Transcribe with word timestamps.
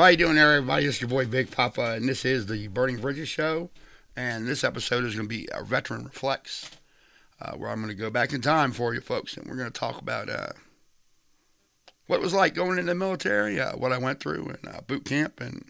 How 0.00 0.06
you 0.06 0.16
doing 0.16 0.36
there, 0.36 0.54
everybody? 0.54 0.86
Is 0.86 0.98
your 0.98 1.10
boy 1.10 1.26
Big 1.26 1.50
Papa, 1.50 1.92
and 1.92 2.08
this 2.08 2.24
is 2.24 2.46
the 2.46 2.68
Burning 2.68 3.02
Bridges 3.02 3.28
Show. 3.28 3.68
And 4.16 4.48
this 4.48 4.64
episode 4.64 5.04
is 5.04 5.14
going 5.14 5.28
to 5.28 5.28
be 5.28 5.46
a 5.52 5.62
Veteran 5.62 6.04
Reflects, 6.04 6.70
uh, 7.38 7.52
where 7.52 7.68
I'm 7.68 7.82
going 7.82 7.94
to 7.94 7.94
go 7.94 8.08
back 8.08 8.32
in 8.32 8.40
time 8.40 8.72
for 8.72 8.94
you 8.94 9.02
folks, 9.02 9.36
and 9.36 9.46
we're 9.46 9.58
going 9.58 9.70
to 9.70 9.78
talk 9.78 10.00
about 10.00 10.30
uh, 10.30 10.52
what 12.06 12.16
it 12.16 12.22
was 12.22 12.32
like 12.32 12.54
going 12.54 12.78
in 12.78 12.86
the 12.86 12.94
military, 12.94 13.60
uh, 13.60 13.76
what 13.76 13.92
I 13.92 13.98
went 13.98 14.20
through 14.20 14.46
in 14.62 14.68
uh, 14.70 14.80
boot 14.86 15.04
camp, 15.04 15.38
and 15.38 15.66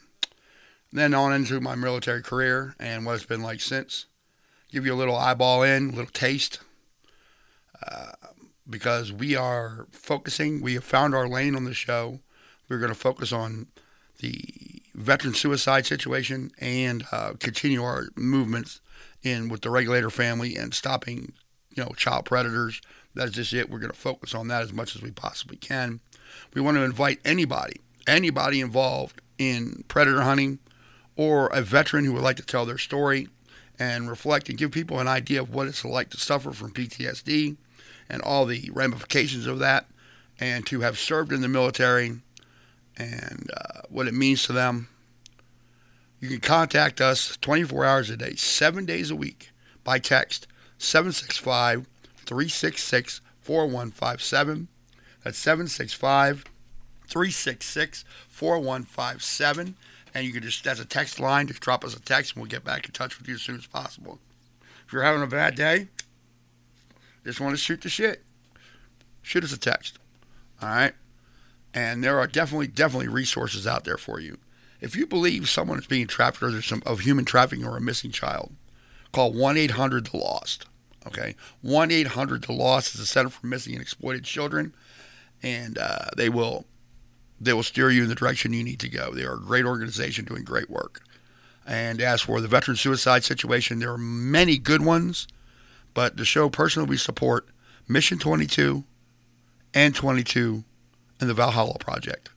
then 0.92 1.12
on 1.12 1.32
into 1.32 1.60
my 1.60 1.74
military 1.74 2.22
career 2.22 2.76
and 2.78 3.04
what 3.04 3.16
it's 3.16 3.26
been 3.26 3.42
like 3.42 3.60
since. 3.60 4.06
Give 4.70 4.86
you 4.86 4.94
a 4.94 5.00
little 5.00 5.16
eyeball 5.16 5.64
in, 5.64 5.88
a 5.88 5.92
little 5.92 6.06
taste, 6.06 6.60
uh, 7.84 8.12
because 8.68 9.12
we 9.12 9.34
are 9.34 9.88
focusing. 9.90 10.60
We 10.60 10.74
have 10.74 10.84
found 10.84 11.16
our 11.16 11.26
lane 11.26 11.56
on 11.56 11.64
the 11.64 11.74
show. 11.74 12.20
We're 12.68 12.78
going 12.78 12.92
to 12.92 12.94
focus 12.94 13.32
on 13.32 13.66
the 14.20 14.82
veteran 14.94 15.34
suicide 15.34 15.86
situation 15.86 16.50
and 16.58 17.04
uh, 17.12 17.32
continue 17.38 17.82
our 17.82 18.08
movements 18.16 18.80
in 19.22 19.48
with 19.48 19.62
the 19.62 19.70
regulator 19.70 20.10
family 20.10 20.56
and 20.56 20.74
stopping, 20.74 21.32
you 21.74 21.84
know, 21.84 21.90
child 21.96 22.24
predators. 22.24 22.80
That's 23.14 23.32
just 23.32 23.52
it. 23.52 23.70
We're 23.70 23.78
going 23.78 23.92
to 23.92 23.98
focus 23.98 24.34
on 24.34 24.48
that 24.48 24.62
as 24.62 24.72
much 24.72 24.94
as 24.94 25.02
we 25.02 25.10
possibly 25.10 25.56
can. 25.56 26.00
We 26.54 26.60
want 26.60 26.76
to 26.76 26.84
invite 26.84 27.20
anybody, 27.24 27.80
anybody 28.06 28.60
involved 28.60 29.20
in 29.38 29.84
predator 29.88 30.22
hunting, 30.22 30.58
or 31.16 31.48
a 31.48 31.62
veteran 31.62 32.04
who 32.04 32.12
would 32.12 32.22
like 32.22 32.36
to 32.36 32.46
tell 32.46 32.64
their 32.64 32.78
story 32.78 33.28
and 33.78 34.08
reflect 34.08 34.48
and 34.48 34.58
give 34.58 34.70
people 34.70 35.00
an 35.00 35.08
idea 35.08 35.40
of 35.40 35.52
what 35.52 35.66
it's 35.66 35.84
like 35.84 36.10
to 36.10 36.20
suffer 36.20 36.52
from 36.52 36.72
PTSD 36.72 37.56
and 38.08 38.22
all 38.22 38.44
the 38.44 38.70
ramifications 38.72 39.46
of 39.46 39.58
that, 39.58 39.86
and 40.38 40.66
to 40.66 40.80
have 40.80 40.98
served 40.98 41.32
in 41.32 41.40
the 41.40 41.48
military 41.48 42.20
and 42.96 43.50
uh, 43.56 43.82
what 43.88 44.06
it 44.06 44.14
means 44.14 44.44
to 44.44 44.52
them. 44.52 44.88
You 46.20 46.28
can 46.28 46.40
contact 46.40 47.00
us 47.00 47.38
24 47.40 47.84
hours 47.84 48.10
a 48.10 48.16
day, 48.16 48.34
seven 48.34 48.84
days 48.84 49.10
a 49.10 49.16
week 49.16 49.50
by 49.84 49.98
text 49.98 50.46
765 50.78 51.86
366 52.26 53.20
4157. 53.40 54.68
That's 55.24 55.38
765 55.38 56.44
366 57.06 58.04
4157. 58.28 59.76
And 60.12 60.26
you 60.26 60.32
can 60.32 60.42
just, 60.42 60.64
that's 60.64 60.80
a 60.80 60.84
text 60.84 61.20
line, 61.20 61.46
just 61.46 61.60
drop 61.60 61.84
us 61.84 61.96
a 61.96 62.00
text 62.00 62.34
and 62.34 62.42
we'll 62.42 62.50
get 62.50 62.64
back 62.64 62.84
in 62.84 62.92
touch 62.92 63.18
with 63.18 63.28
you 63.28 63.34
as 63.34 63.42
soon 63.42 63.56
as 63.56 63.66
possible. 63.66 64.18
If 64.86 64.92
you're 64.92 65.02
having 65.02 65.22
a 65.22 65.26
bad 65.26 65.54
day, 65.54 65.88
just 67.24 67.40
want 67.40 67.52
to 67.52 67.56
shoot 67.56 67.80
the 67.80 67.88
shit, 67.88 68.22
shoot 69.22 69.44
us 69.44 69.52
a 69.52 69.58
text. 69.58 69.98
All 70.60 70.68
right? 70.68 70.94
And 71.72 72.02
there 72.02 72.18
are 72.18 72.26
definitely, 72.26 72.66
definitely 72.66 73.08
resources 73.08 73.66
out 73.66 73.84
there 73.84 73.96
for 73.96 74.20
you. 74.20 74.38
If 74.80 74.96
you 74.96 75.06
believe 75.06 75.48
someone 75.48 75.78
is 75.78 75.86
being 75.86 76.06
trafficked 76.06 76.42
or 76.42 76.50
there's 76.50 76.66
some 76.66 76.82
of 76.86 77.00
human 77.00 77.24
trafficking 77.24 77.66
or 77.66 77.76
a 77.76 77.80
missing 77.80 78.10
child, 78.10 78.52
call 79.12 79.32
1 79.32 79.56
800 79.56 80.06
The 80.06 80.16
Lost. 80.16 80.66
Okay? 81.06 81.36
1 81.62 81.90
800 81.90 82.42
The 82.42 82.52
Lost 82.52 82.94
is 82.94 83.00
the 83.00 83.06
Center 83.06 83.30
for 83.30 83.46
Missing 83.46 83.74
and 83.74 83.82
Exploited 83.82 84.24
Children. 84.24 84.74
And 85.42 85.78
uh, 85.78 86.06
they 86.16 86.28
will 86.28 86.66
they 87.40 87.54
will 87.54 87.62
steer 87.62 87.90
you 87.90 88.02
in 88.02 88.08
the 88.08 88.14
direction 88.14 88.52
you 88.52 88.62
need 88.62 88.80
to 88.80 88.88
go. 88.88 89.12
They 89.12 89.24
are 89.24 89.34
a 89.34 89.40
great 89.40 89.64
organization 89.64 90.26
doing 90.26 90.44
great 90.44 90.68
work. 90.68 91.02
And 91.66 92.00
as 92.00 92.20
for 92.20 92.40
the 92.40 92.48
veteran 92.48 92.76
suicide 92.76 93.24
situation, 93.24 93.78
there 93.78 93.92
are 93.92 93.98
many 93.98 94.58
good 94.58 94.84
ones, 94.84 95.26
but 95.94 96.16
the 96.16 96.24
show 96.24 96.50
personally 96.50 96.88
we 96.88 96.96
support 96.98 97.48
Mission 97.88 98.18
22 98.18 98.84
and 99.72 99.94
22 99.94 100.64
and 101.20 101.28
the 101.28 101.34
Valhalla 101.34 101.78
Project. 101.78 102.30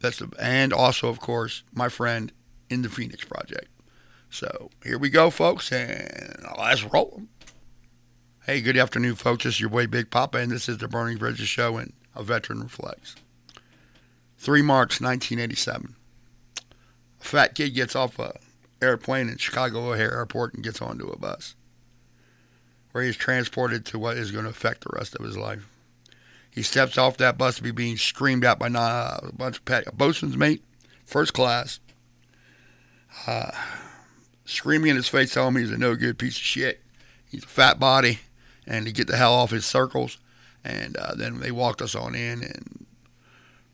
That's 0.00 0.18
the, 0.18 0.30
and 0.40 0.72
also, 0.72 1.08
of 1.08 1.20
course, 1.20 1.62
my 1.72 1.88
friend 1.88 2.32
in 2.68 2.82
the 2.82 2.88
Phoenix 2.88 3.24
Project. 3.24 3.68
So 4.30 4.70
here 4.82 4.98
we 4.98 5.10
go, 5.10 5.30
folks, 5.30 5.70
and 5.70 6.44
let's 6.58 6.82
roll. 6.84 7.22
Hey, 8.46 8.60
good 8.60 8.76
afternoon, 8.76 9.14
folks. 9.14 9.44
This 9.44 9.54
is 9.54 9.60
your 9.60 9.70
boy 9.70 9.86
Big 9.86 10.10
Papa, 10.10 10.38
and 10.38 10.50
this 10.50 10.68
is 10.68 10.78
the 10.78 10.88
Burning 10.88 11.18
Bridges 11.18 11.48
Show 11.48 11.76
and 11.76 11.92
a 12.14 12.22
Veteran 12.22 12.60
Reflects. 12.60 13.14
3 14.38 14.60
March 14.62 15.00
1987. 15.00 15.94
A 17.20 17.24
fat 17.24 17.54
kid 17.54 17.70
gets 17.70 17.96
off 17.96 18.18
a 18.18 18.38
airplane 18.82 19.28
in 19.28 19.38
Chicago 19.38 19.92
O'Hare 19.92 20.12
Airport 20.12 20.54
and 20.54 20.62
gets 20.62 20.82
onto 20.82 21.08
a 21.08 21.18
bus, 21.18 21.54
where 22.92 23.04
he's 23.04 23.16
transported 23.16 23.86
to 23.86 23.98
what 23.98 24.18
is 24.18 24.30
going 24.30 24.44
to 24.44 24.50
affect 24.50 24.82
the 24.82 24.94
rest 24.94 25.14
of 25.14 25.24
his 25.24 25.38
life. 25.38 25.66
He 26.54 26.62
steps 26.62 26.96
off 26.96 27.16
that 27.16 27.36
bus 27.36 27.56
to 27.56 27.64
be 27.64 27.72
being 27.72 27.96
screamed 27.96 28.44
at 28.44 28.60
by 28.60 28.68
a 28.68 29.32
bunch 29.32 29.60
of 29.66 29.86
a 29.88 29.92
bosun's 29.92 30.36
mate, 30.36 30.62
first 31.04 31.32
class, 31.32 31.80
uh, 33.26 33.50
screaming 34.44 34.90
in 34.90 34.96
his 34.96 35.08
face, 35.08 35.34
telling 35.34 35.56
him 35.56 35.62
he's 35.62 35.72
a 35.72 35.76
no 35.76 35.96
good 35.96 36.16
piece 36.16 36.36
of 36.36 36.42
shit. 36.42 36.80
He's 37.28 37.42
a 37.42 37.48
fat 37.48 37.80
body, 37.80 38.20
and 38.68 38.86
to 38.86 38.92
get 38.92 39.08
the 39.08 39.16
hell 39.16 39.34
off 39.34 39.50
his 39.50 39.66
circles. 39.66 40.18
And 40.62 40.96
uh, 40.96 41.16
then 41.16 41.40
they 41.40 41.50
walked 41.50 41.82
us 41.82 41.96
on 41.96 42.14
in, 42.14 42.44
and 42.44 42.86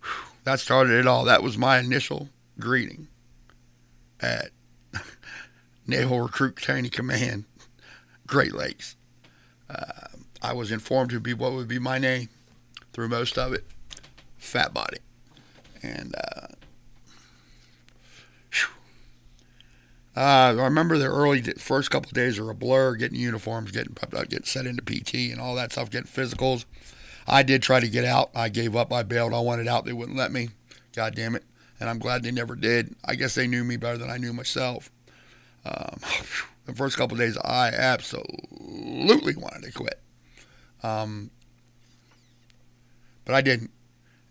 whew, 0.03 0.33
that 0.45 0.59
started 0.59 0.99
it 0.99 1.07
all. 1.07 1.27
That 1.27 1.43
was 1.43 1.59
my 1.59 1.79
initial 1.79 2.31
greeting 2.59 3.09
at 4.21 4.53
Naval 5.87 6.23
Recruit 6.23 6.57
Training 6.57 6.93
Command, 6.93 7.45
Great 8.27 8.55
Lakes. 8.55 8.97
Uh, 9.69 10.09
I 10.41 10.55
was 10.55 10.73
informed 10.73 11.11
to 11.11 11.21
be 11.21 11.35
what 11.35 11.53
would 11.53 11.69
be 11.69 11.79
my 11.79 11.99
name 11.99 12.31
through 12.93 13.09
most 13.09 13.39
of 13.39 13.53
it. 13.53 13.65
Fat 14.37 14.73
body. 14.75 14.99
And 15.83 16.15
uh, 16.15 16.47
uh, 20.17 20.21
I 20.59 20.65
remember 20.65 20.99
the 20.99 21.07
early 21.07 21.41
first 21.41 21.91
couple 21.91 22.11
days 22.13 22.39
are 22.39 22.51
a 22.51 22.55
blur, 22.55 22.97
getting 22.97 23.19
uniforms, 23.19 23.71
getting 23.71 23.97
getting 24.11 24.45
set 24.45 24.67
into 24.67 24.83
PT 24.83 25.33
and 25.33 25.41
all 25.41 25.55
that 25.55 25.73
stuff, 25.73 25.91
getting 25.91 26.11
physicals. 26.11 26.65
I 27.27 27.43
did 27.43 27.63
try 27.63 27.81
to 27.81 27.89
get 27.89 28.05
out. 28.05 28.31
I 28.35 28.49
gave 28.49 28.75
up. 28.75 28.93
I 28.93 29.03
bailed. 29.03 29.33
I 29.33 29.41
wanted 29.41 29.69
out. 29.69 29.85
They 29.85 29.93
wouldn't 29.93 30.19
let 30.19 30.33
me. 30.33 30.51
God 30.95 31.15
damn 31.15 31.37
it. 31.37 31.45
And 31.79 31.89
I'm 31.89 31.99
glad 31.99 32.23
they 32.23 32.33
never 32.33 32.55
did. 32.55 32.95
I 33.05 33.15
guess 33.15 33.35
they 33.35 33.47
knew 33.47 33.65
me 33.65 33.77
better 33.77 33.99
than 33.99 34.11
I 34.11 34.19
knew 34.19 34.33
myself. 34.33 34.91
Um, 35.65 36.01
the 36.67 36.75
first 36.75 36.97
couple 36.97 37.17
days, 37.17 37.39
I 37.39 37.69
absolutely 37.69 39.37
wanted 39.37 39.63
to 39.63 39.73
quit. 39.73 40.01
Um, 40.83 41.31
but 43.31 43.37
I 43.37 43.43
didn't. 43.43 43.71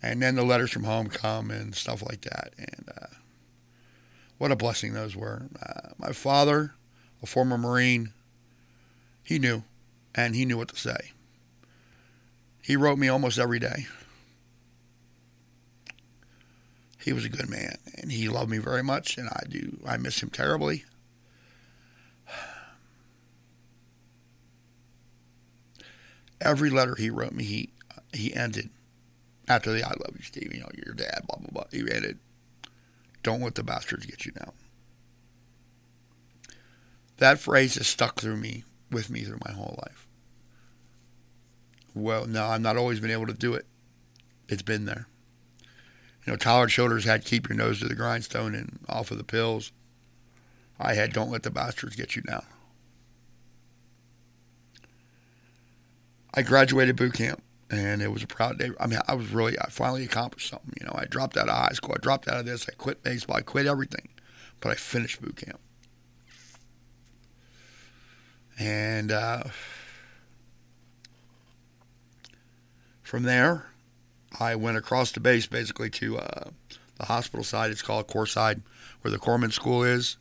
And 0.01 0.21
then 0.21 0.35
the 0.35 0.43
letters 0.43 0.71
from 0.71 0.83
home 0.83 1.07
come 1.07 1.51
and 1.51 1.73
stuff 1.73 2.03
like 2.05 2.19
that. 2.23 2.53
And 2.57 2.89
uh, 3.01 3.15
what 4.37 4.51
a 4.51 4.57
blessing 4.57 4.91
those 4.91 5.15
were. 5.15 5.43
Uh, 5.65 5.91
my 5.97 6.11
father, 6.11 6.73
a 7.23 7.25
former 7.25 7.57
Marine, 7.57 8.11
he 9.23 9.39
knew, 9.39 9.63
and 10.13 10.35
he 10.35 10.43
knew 10.43 10.57
what 10.57 10.67
to 10.67 10.75
say. 10.75 11.13
He 12.61 12.75
wrote 12.75 12.99
me 12.99 13.07
almost 13.07 13.39
every 13.39 13.59
day. 13.59 13.87
He 17.01 17.13
was 17.13 17.23
a 17.23 17.29
good 17.29 17.49
man, 17.49 17.77
and 17.95 18.11
he 18.11 18.27
loved 18.27 18.51
me 18.51 18.57
very 18.57 18.83
much, 18.83 19.17
and 19.17 19.29
I 19.29 19.43
do. 19.47 19.79
I 19.87 19.95
miss 19.95 20.21
him 20.21 20.29
terribly. 20.29 20.83
Every 26.41 26.69
letter 26.69 26.95
he 26.95 27.09
wrote 27.09 27.31
me, 27.31 27.45
he 27.45 27.69
he 28.11 28.33
ended 28.33 28.69
after 29.49 29.73
the 29.73 29.83
I 29.83 29.89
love 29.89 30.15
you, 30.15 30.23
Steve, 30.23 30.53
you 30.53 30.61
know, 30.61 30.69
your 30.85 30.93
dad, 30.93 31.23
blah, 31.27 31.39
blah, 31.39 31.49
blah. 31.51 31.63
He 31.71 31.79
ended, 31.79 32.19
don't 33.23 33.41
let 33.41 33.55
the 33.55 33.63
bastards 33.63 34.05
get 34.05 34.25
you 34.25 34.31
down. 34.31 34.53
That 37.17 37.39
phrase 37.39 37.75
has 37.75 37.87
stuck 37.87 38.21
through 38.21 38.37
me, 38.37 38.63
with 38.91 39.09
me 39.09 39.23
through 39.23 39.39
my 39.45 39.51
whole 39.51 39.77
life. 39.85 40.07
Well, 41.95 42.27
no, 42.27 42.45
I've 42.45 42.61
not 42.61 42.77
always 42.77 42.99
been 42.99 43.11
able 43.11 43.25
to 43.25 43.33
do 43.33 43.55
it. 43.55 43.65
It's 44.47 44.61
been 44.61 44.85
there. 44.85 45.07
You 46.25 46.33
know, 46.33 46.37
Tyler 46.37 46.67
Childers 46.67 47.05
had 47.05 47.25
keep 47.25 47.49
your 47.49 47.57
nose 47.57 47.79
to 47.79 47.87
the 47.87 47.95
grindstone 47.95 48.53
and 48.53 48.79
off 48.87 49.11
of 49.11 49.17
the 49.17 49.23
pills. 49.23 49.71
I 50.79 50.93
had 50.93 51.11
don't 51.11 51.31
let 51.31 51.43
the 51.43 51.49
bastards 51.49 51.95
get 51.95 52.15
you 52.15 52.21
down. 52.21 52.45
I 56.33 56.43
graduated 56.43 56.95
boot 56.95 57.13
camp 57.13 57.41
and 57.69 58.01
it 58.01 58.11
was 58.11 58.23
a 58.23 58.27
proud 58.27 58.57
day. 58.57 58.71
I 58.79 58.87
mean, 58.87 58.99
I 59.07 59.13
was 59.13 59.29
really, 59.29 59.57
I 59.59 59.69
finally 59.69 60.03
accomplished 60.03 60.49
something. 60.49 60.73
You 60.79 60.87
know, 60.87 60.93
I 60.95 61.05
dropped 61.05 61.37
out 61.37 61.49
of 61.49 61.55
high 61.55 61.73
school, 61.73 61.93
I 61.95 62.01
dropped 62.01 62.27
out 62.27 62.37
of 62.37 62.45
this, 62.45 62.67
I 62.67 62.73
quit 62.73 63.03
baseball, 63.03 63.37
I 63.37 63.41
quit 63.41 63.67
everything, 63.67 64.09
but 64.59 64.71
I 64.71 64.75
finished 64.75 65.21
boot 65.21 65.35
camp. 65.35 65.59
And 68.57 69.11
uh, 69.11 69.43
from 73.03 73.23
there, 73.23 73.67
I 74.39 74.55
went 74.55 74.77
across 74.77 75.11
the 75.11 75.19
base 75.19 75.45
basically 75.45 75.89
to 75.91 76.17
uh, 76.17 76.49
the 76.97 77.05
hospital 77.05 77.43
side. 77.43 77.71
It's 77.71 77.81
called 77.81 78.07
Corps 78.07 78.25
Side, 78.25 78.61
where 79.01 79.11
the 79.11 79.17
Corpsman 79.17 79.53
School 79.53 79.83
is, 79.83 80.17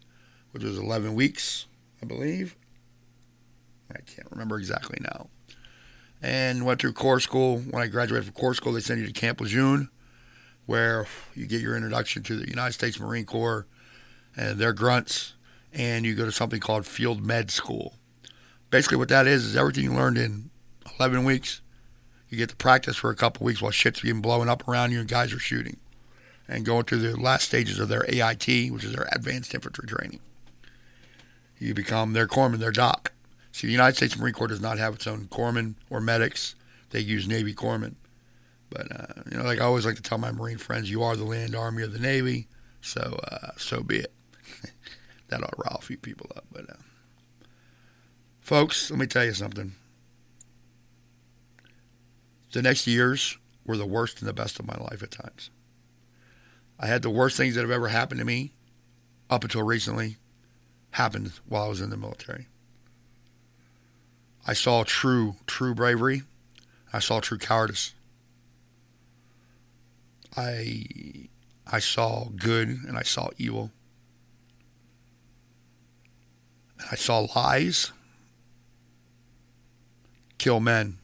which 0.53 0.63
was 0.63 0.79
11 0.79 1.15
weeks, 1.15 1.67
I 2.01 2.07
believe. 2.07 2.57
I 3.91 4.01
can't 4.03 4.31
remember 4.31 4.59
exactly 4.59 4.99
now 5.01 5.29
and 6.23 6.65
went 6.65 6.81
through 6.81 6.93
corps 6.93 7.21
school. 7.21 7.59
When 7.59 7.83
I 7.83 7.87
graduated 7.87 8.25
from 8.27 8.35
corps 8.35 8.55
school, 8.55 8.73
they 8.73 8.81
sent 8.81 9.01
you 9.01 9.07
to 9.07 9.13
Camp 9.13 9.41
Lejeune. 9.41 9.89
where 10.67 11.07
you 11.35 11.47
get 11.47 11.63
your 11.63 11.75
introduction 11.75 12.23
to 12.23 12.37
the 12.37 12.47
United 12.47 12.75
States 12.75 13.01
Marine 13.01 13.25
Corps 13.25 13.67
and 14.37 14.59
their 14.59 14.75
grunts, 14.75 15.33
and 15.73 16.05
you 16.05 16.15
go 16.15 16.27
to 16.27 16.33
something 16.33 16.61
called 16.61 16.85
Field 16.85 17.25
Med 17.25 17.51
School. 17.51 17.95
Basically, 18.71 18.99
what 18.99 19.09
that 19.09 19.27
is 19.27 19.47
is 19.47 19.57
everything 19.57 19.85
you 19.85 19.95
learned 19.95 20.19
in 20.19 20.51
11 21.01 21.25
weeks. 21.25 21.63
You 22.29 22.37
get 22.37 22.51
to 22.51 22.57
practice 22.57 22.97
for 22.97 23.09
a 23.09 23.17
couple 23.17 23.47
weeks 23.47 23.63
while 23.63 23.71
shit's 23.71 24.01
being 24.03 24.21
blown 24.21 24.51
up 24.51 24.69
around 24.69 24.93
you 24.93 25.01
and 25.01 25.09
guys 25.09 25.33
are 25.33 25.39
shooting, 25.39 25.79
and 26.47 26.67
going 26.67 26.85
through 26.85 26.99
the 26.99 27.19
last 27.19 27.47
stages 27.47 27.79
of 27.81 27.89
their 27.89 28.05
AIT, 28.07 28.71
which 28.71 28.85
is 28.85 28.93
their 28.93 29.09
Advanced 29.13 29.55
Infantry 29.55 29.89
Training. 29.89 30.21
You 31.59 31.73
become 31.73 32.13
their 32.13 32.27
corpsman, 32.27 32.59
their 32.59 32.73
doc. 32.73 33.13
See, 33.59 33.67
the 33.67 33.73
United 33.73 33.97
States 33.97 34.17
Marine 34.17 34.35
Corps 34.35 34.47
does 34.47 34.61
not 34.61 34.79
have 34.79 34.95
its 34.95 35.09
own 35.09 35.27
corpsmen 35.27 35.75
or 35.91 36.01
medics. 36.01 36.55
They 36.91 37.01
use 37.01 37.27
Navy 37.27 37.53
corpsmen. 37.53 37.97
But 38.71 38.87
uh, 38.93 39.23
you 39.29 39.37
know, 39.37 39.43
like 39.43 39.61
I 39.61 39.65
always 39.65 39.85
like 39.85 39.97
to 39.97 40.03
tell 40.03 40.17
my 40.17 40.31
Marine 40.31 40.59
friends, 40.59 40.89
you 40.89 41.03
are 41.03 41.17
the 41.17 41.25
land 41.25 41.57
army 41.57 41.83
of 41.83 41.93
the 41.93 41.99
Navy, 41.99 42.47
so 42.81 43.19
uh, 43.25 43.49
so 43.57 43.83
be 43.83 43.97
it. 43.97 44.13
that 45.27 45.43
ought 45.43 45.57
to 45.57 45.57
rile 45.57 45.79
a 45.81 45.83
few 45.83 45.97
people 45.97 46.31
up. 46.37 46.45
But 46.53 46.71
uh, 46.71 46.75
folks, 48.41 48.93
let 48.93 49.01
me 49.01 49.09
tell 49.09 49.25
you 49.25 49.35
something. 49.35 49.73
The 52.53 52.63
next 52.63 52.87
years 52.87 53.39
were 53.67 53.77
the 53.77 53.87
worst 53.87 54.21
and 54.21 54.29
the 54.29 54.33
best 54.33 54.61
of 54.61 54.69
my 54.69 54.77
life 54.77 55.03
at 55.03 55.11
times. 55.11 55.51
I 56.79 56.87
had 56.87 57.03
the 57.03 57.11
worst 57.11 57.37
things 57.37 57.57
that 57.57 57.63
have 57.63 57.73
ever 57.73 57.89
happened 57.89 58.21
to 58.21 58.25
me 58.25 58.53
up 59.29 59.43
until 59.43 59.65
recently 59.65 60.19
happened 60.93 61.33
while 61.49 61.65
I 61.65 61.69
was 61.69 61.81
in 61.81 61.91
the 61.91 61.97
military. 61.97 62.47
I 64.47 64.53
saw 64.55 64.85
true, 64.85 65.37
true 65.47 65.75
bravery. 65.75 66.23
I 66.93 67.01
saw 67.01 67.21
true 67.21 67.39
cowardice. 67.39 67.95
I 70.37 71.29
I 71.71 71.81
saw 71.81 72.29
good 72.37 72.69
and 72.69 72.97
I 72.97 73.03
saw 73.03 73.29
evil. 73.37 73.71
I 76.91 76.97
saw 76.97 77.27
lies 77.35 77.93
kill 80.39 80.61
men. 80.61 80.99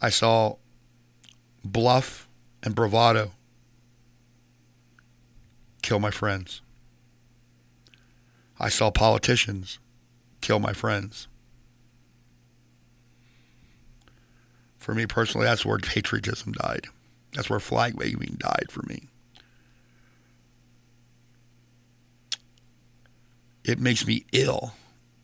I 0.00 0.10
saw 0.10 0.56
bluff 1.64 2.28
and 2.62 2.74
bravado 2.74 3.32
kill 5.82 5.98
my 5.98 6.10
friends. 6.10 6.60
I 8.60 8.68
saw 8.68 8.90
politicians 8.90 9.78
kill 10.44 10.60
my 10.60 10.74
friends. 10.74 11.26
For 14.76 14.94
me 14.94 15.06
personally, 15.06 15.46
that's 15.46 15.64
where 15.64 15.78
patriotism 15.78 16.52
died. 16.52 16.86
That's 17.32 17.48
where 17.48 17.58
flag 17.58 17.94
waving 17.94 18.36
died 18.38 18.66
for 18.68 18.82
me. 18.86 19.08
It 23.64 23.80
makes 23.80 24.06
me 24.06 24.26
ill 24.32 24.74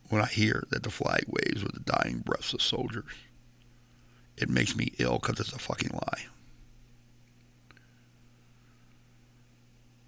when 0.09 0.23
I 0.23 0.27
hear 0.27 0.65
that 0.71 0.83
the 0.83 0.91
flag 0.91 1.25
waves 1.27 1.63
with 1.63 1.75
the 1.75 1.93
dying 1.93 2.21
breaths 2.21 2.55
of 2.55 2.63
soldiers. 2.63 3.05
It 4.39 4.49
makes 4.49 4.75
me 4.75 4.95
ill 4.99 5.19
because 5.19 5.39
it's 5.39 5.53
a 5.53 5.59
fucking 5.59 5.91
lie. 5.93 6.27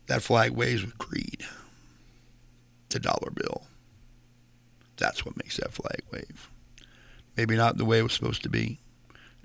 That 0.07 0.23
flag 0.23 0.53
waves 0.53 0.83
with 0.83 0.97
greed. 0.97 1.45
The 2.89 2.99
dollar 2.99 3.31
bill. 3.31 3.65
That's 4.97 5.25
what 5.25 5.37
makes 5.37 5.57
that 5.57 5.73
flag 5.73 6.03
wave. 6.13 6.51
Maybe 7.37 7.57
not 7.57 7.79
the 7.79 7.85
way 7.85 7.99
it 7.99 8.03
was 8.03 8.13
supposed 8.13 8.43
to 8.43 8.49
be 8.49 8.79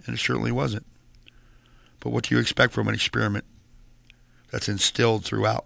and 0.08 0.16
it 0.16 0.20
certainly 0.20 0.52
wasn't. 0.52 0.86
But 2.00 2.12
what 2.12 2.26
do 2.26 2.36
you 2.36 2.42
expect 2.42 2.74
from 2.74 2.88
an 2.88 2.96
experiment 2.96 3.46
that's 4.52 4.70
instilled 4.70 5.26
throughout 5.26 5.66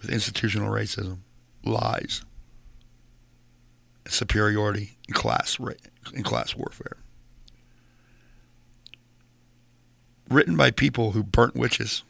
with 0.00 0.10
institutional 0.10 0.70
racism, 0.70 1.18
lies, 1.64 2.22
superiority, 4.06 4.98
and 5.08 5.16
class 5.16 5.58
in 6.12 6.22
class 6.22 6.54
warfare? 6.54 6.98
Written 10.28 10.56
by 10.56 10.70
people 10.70 11.12
who 11.12 11.22
burnt 11.22 11.54
witches. 11.54 12.04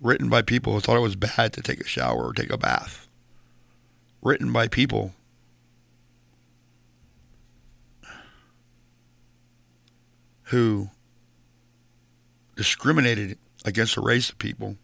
Written 0.00 0.28
by 0.28 0.42
people 0.42 0.72
who 0.72 0.80
thought 0.80 0.96
it 0.96 1.00
was 1.00 1.16
bad 1.16 1.52
to 1.52 1.62
take 1.62 1.80
a 1.80 1.86
shower 1.86 2.28
or 2.28 2.32
take 2.32 2.50
a 2.50 2.58
bath. 2.58 3.06
Written 4.22 4.52
by 4.52 4.68
people 4.68 5.12
who 10.50 10.90
discriminated 12.56 13.38
against 13.64 13.96
a 13.96 14.00
race 14.00 14.30
of 14.30 14.38
people, 14.38 14.76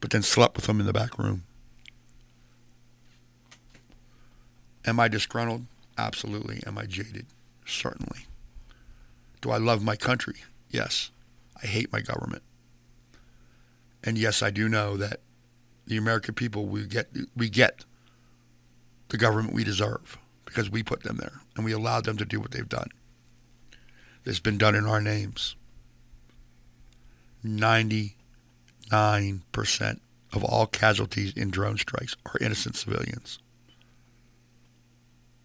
but 0.00 0.10
then 0.10 0.22
slept 0.22 0.56
with 0.56 0.66
them 0.66 0.80
in 0.80 0.86
the 0.86 0.92
back 0.92 1.18
room. 1.18 1.44
Am 4.86 4.98
I 4.98 5.08
disgruntled? 5.08 5.66
Absolutely. 5.98 6.62
Am 6.66 6.78
I 6.78 6.86
jaded? 6.86 7.26
Certainly. 7.66 8.26
Do 9.42 9.50
I 9.50 9.58
love 9.58 9.82
my 9.84 9.96
country? 9.96 10.36
Yes. 10.70 11.10
I 11.62 11.66
hate 11.66 11.92
my 11.92 12.00
government. 12.00 12.42
And 14.02 14.16
yes, 14.16 14.42
I 14.42 14.50
do 14.50 14.66
know 14.66 14.96
that 14.96 15.20
the 15.86 15.98
American 15.98 16.34
people 16.34 16.66
we 16.66 16.86
get 16.86 17.08
we 17.36 17.50
get 17.50 17.84
the 19.08 19.18
government 19.18 19.52
we 19.54 19.64
deserve 19.64 20.16
because 20.46 20.70
we 20.70 20.82
put 20.82 21.02
them 21.02 21.18
there 21.18 21.40
and 21.56 21.66
we 21.66 21.72
allowed 21.72 22.04
them 22.04 22.16
to 22.16 22.24
do 22.24 22.40
what 22.40 22.52
they've 22.52 22.68
done 22.68 22.88
that's 24.24 24.40
been 24.40 24.58
done 24.58 24.74
in 24.74 24.86
our 24.86 25.00
names. 25.00 25.56
99% 27.44 28.12
of 30.32 30.44
all 30.44 30.66
casualties 30.66 31.32
in 31.34 31.50
drone 31.50 31.78
strikes 31.78 32.16
are 32.26 32.36
innocent 32.40 32.76
civilians. 32.76 33.38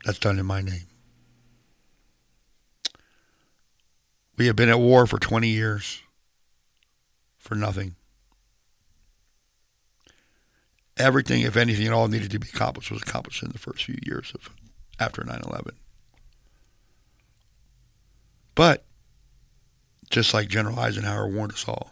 That's 0.04 0.20
done 0.20 0.40
in 0.40 0.46
my 0.46 0.62
name. 0.62 0.88
We 4.38 4.48
have 4.48 4.56
been 4.56 4.70
at 4.70 4.80
war 4.80 5.06
for 5.06 5.20
20 5.20 5.48
years 5.48 6.02
for 7.38 7.56
nothing. 7.56 7.96
Everything, 10.98 11.42
if 11.42 11.56
anything 11.56 11.88
at 11.88 11.94
all, 11.94 12.08
needed 12.08 12.32
to 12.32 12.40
be 12.40 12.48
accomplished 12.48 12.92
was 12.92 13.02
accomplished 13.02 13.44
in 13.44 13.52
the 13.52 13.60
first 13.60 13.84
few 13.84 13.98
years 14.06 14.32
of 14.36 14.50
after 15.00 15.24
9 15.24 15.42
11. 15.48 15.76
But 18.56 18.86
just 20.10 20.34
like 20.34 20.48
General 20.48 20.80
Eisenhower 20.80 21.28
warned 21.28 21.54
us 21.54 21.68
all, 21.68 21.92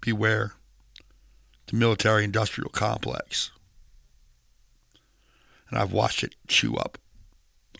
beware 0.00 0.54
the 1.66 1.76
military 1.76 2.24
industrial 2.24 2.70
complex. 2.70 3.52
And 5.70 5.78
I've 5.78 5.92
watched 5.92 6.24
it 6.24 6.34
chew 6.48 6.76
up 6.76 6.98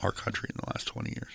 our 0.01 0.13
country 0.13 0.49
in 0.53 0.61
the 0.61 0.71
last 0.73 0.87
20 0.87 1.11
years. 1.11 1.33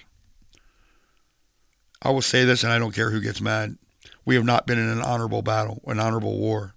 I 2.02 2.12
will 2.12 2.22
say 2.22 2.46
this, 2.46 2.64
and 2.64 2.72
I 2.72 2.80
don't 2.80 2.96
care 2.96 3.12
who 3.12 3.22
gets 3.22 3.42
mad. 3.42 3.78
We 4.24 4.36
have 4.36 4.46
not 4.46 4.68
been 4.68 4.80
in 4.80 4.90
an 4.90 5.02
honorable 5.02 5.42
battle, 5.42 5.82
an 5.88 6.00
honorable 6.00 6.38
war, 6.38 6.74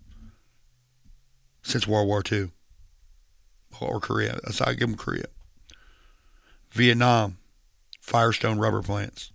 since 1.62 1.87
World 1.87 2.09
War 2.09 2.23
II 2.31 2.50
or 3.81 4.00
Korea. 4.00 4.38
I 4.61 4.73
give 4.73 4.88
them 4.88 4.97
Korea. 4.97 5.26
Vietnam, 6.73 7.38
Firestone 8.00 8.59
rubber 8.59 8.83
plants 8.83 9.30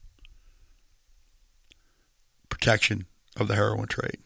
protection 2.56 3.06
of 3.36 3.50
the 3.50 3.56
heroin 3.56 3.86
trade. 3.86 4.18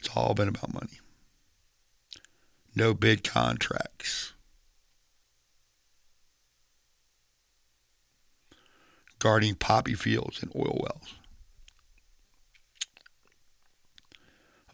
It's 0.00 0.08
all 0.16 0.34
been 0.34 0.48
about 0.48 0.74
money. 0.74 0.98
No 2.74 2.92
bid 2.92 3.22
contracts. 3.22 4.32
Guarding 9.20 9.54
poppy 9.54 9.94
fields 9.94 10.42
and 10.42 10.50
oil 10.56 10.80
wells. 10.82 11.14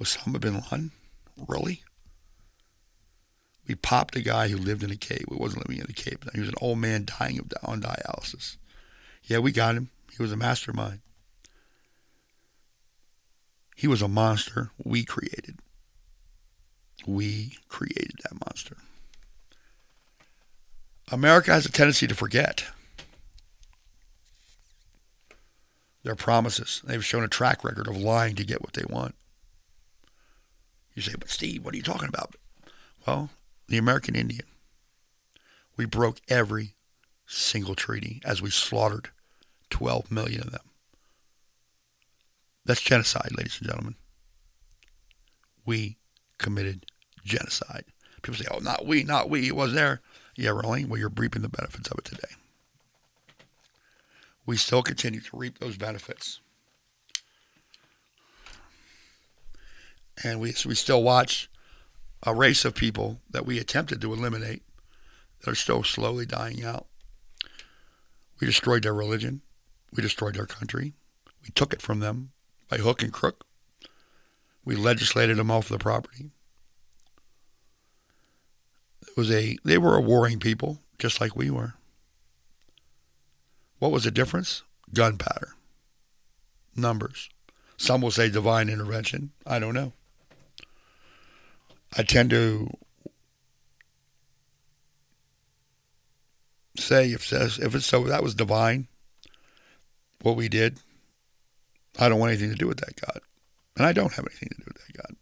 Osama 0.00 0.40
bin 0.40 0.55
Laden? 0.55 0.93
Really? 1.47 1.83
We 3.68 3.75
popped 3.75 4.16
a 4.16 4.22
guy 4.22 4.48
who 4.48 4.56
lived 4.56 4.82
in 4.82 4.90
a 4.90 4.96
cave. 4.96 5.26
He 5.28 5.37
wasn't 5.37 5.68
living 5.68 5.84
in 5.84 5.90
a 5.90 5.92
cave. 5.92 6.18
He 6.32 6.40
was 6.40 6.48
an 6.48 6.54
old 6.60 6.78
man 6.78 7.04
dying 7.04 7.38
of, 7.38 7.52
on 7.62 7.82
dialysis. 7.82 8.56
Yeah, 9.25 9.38
we 9.38 9.52
got 9.52 9.75
him. 9.75 9.90
He 10.16 10.22
was 10.22 10.32
a 10.32 10.37
mastermind. 10.37 11.00
He 13.76 13.87
was 13.87 14.00
a 14.00 14.08
monster 14.08 14.70
we 14.82 15.04
created. 15.04 15.58
We 17.06 17.58
created 17.68 18.20
that 18.25 18.40
monster. 18.44 18.78
America 21.12 21.52
has 21.52 21.66
a 21.66 21.70
tendency 21.70 22.06
to 22.06 22.14
forget 22.14 22.64
their 26.02 26.16
promises. 26.16 26.82
They've 26.84 27.04
shown 27.04 27.22
a 27.22 27.28
track 27.28 27.62
record 27.64 27.87
of 27.87 27.96
lying 27.96 28.34
to 28.37 28.44
get 28.44 28.62
what 28.62 28.72
they 28.72 28.84
want. 28.88 29.14
You 30.94 31.02
say, 31.02 31.14
but 31.18 31.30
Steve, 31.30 31.64
what 31.64 31.75
are 31.75 31.76
you 31.76 31.82
talking 31.82 32.08
about? 32.08 32.34
Well, 33.06 33.30
the 33.68 33.78
American 33.78 34.14
Indian 34.14 34.46
We 35.76 35.84
broke 35.84 36.20
every 36.28 36.75
single 37.26 37.75
treaty 37.75 38.20
as 38.25 38.42
we 38.42 38.50
slaughtered 38.50 39.10
12 39.70 40.10
million 40.10 40.40
of 40.40 40.50
them. 40.50 40.70
That's 42.64 42.80
genocide, 42.80 43.30
ladies 43.37 43.58
and 43.60 43.68
gentlemen. 43.68 43.94
We 45.64 45.98
committed 46.38 46.87
genocide. 47.25 47.84
People 48.22 48.38
say, 48.38 48.46
oh, 48.50 48.58
not 48.58 48.87
we, 48.87 49.04
not 49.04 49.30
we. 49.30 49.46
It 49.46 49.56
was 49.56 49.72
there. 49.72 50.00
Yeah, 50.37 50.50
really? 50.50 50.84
Well, 50.84 50.98
you're 50.98 51.12
reaping 51.14 51.42
the 51.42 51.48
benefits 51.48 51.88
of 51.88 51.98
it 51.98 52.04
today. 52.04 52.34
We 54.46 54.56
still 54.56 54.82
continue 54.82 55.20
to 55.20 55.37
reap 55.37 55.58
those 55.58 55.76
benefits. 55.76 56.40
And 60.25 60.40
we, 60.40 60.54
we 60.66 60.75
still 60.75 61.02
watch 61.02 61.50
a 62.22 62.34
race 62.34 62.64
of 62.64 62.75
people 62.75 63.20
that 63.30 63.46
we 63.46 63.58
attempted 63.58 64.00
to 64.00 64.12
eliminate 64.12 64.62
that 65.40 65.50
are 65.50 65.54
still 65.54 65.84
slowly 65.84 66.26
dying 66.26 66.64
out. 66.64 66.87
We 68.40 68.46
destroyed 68.46 68.82
their 68.82 68.94
religion. 68.94 69.42
We 69.92 70.02
destroyed 70.02 70.34
their 70.34 70.46
country. 70.46 70.94
We 71.42 71.50
took 71.50 71.72
it 71.72 71.82
from 71.82 72.00
them 72.00 72.30
by 72.68 72.78
hook 72.78 73.02
and 73.02 73.12
crook. 73.12 73.46
We 74.64 74.76
legislated 74.76 75.38
them 75.38 75.50
off 75.50 75.68
the 75.68 75.78
property. 75.78 76.30
It 79.06 79.16
was 79.16 79.30
a 79.30 79.56
they 79.64 79.78
were 79.78 79.96
a 79.96 80.00
warring 80.00 80.38
people, 80.38 80.80
just 80.98 81.20
like 81.20 81.34
we 81.34 81.50
were. 81.50 81.75
What 83.78 83.92
was 83.92 84.04
the 84.04 84.10
difference? 84.10 84.62
Gunpowder. 84.92 85.54
Numbers. 86.76 87.30
Some 87.76 88.02
will 88.02 88.10
say 88.10 88.28
divine 88.28 88.68
intervention. 88.68 89.30
I 89.46 89.58
don't 89.58 89.75
know. 89.75 89.92
I 91.97 92.02
tend 92.02 92.30
to 92.30 92.71
say 96.76 97.12
if 97.12 97.33
if 97.33 97.75
it's 97.75 97.87
so 97.87 98.04
that 98.04 98.23
was 98.23 98.35
divine, 98.35 98.87
what 100.23 100.37
we 100.37 100.49
did, 100.49 100.78
I 101.99 102.09
don't 102.09 102.18
want 102.18 102.30
anything 102.30 102.50
to 102.50 102.57
do 102.57 102.66
with 102.66 102.78
that 102.78 103.00
God. 103.00 103.21
And 103.76 103.87
I 103.87 103.92
don't 103.92 104.12
have 104.14 104.26
anything 104.26 104.49
to 104.50 104.57
do 104.57 104.64
with 104.66 104.87
that 104.87 104.92
God. 104.97 105.16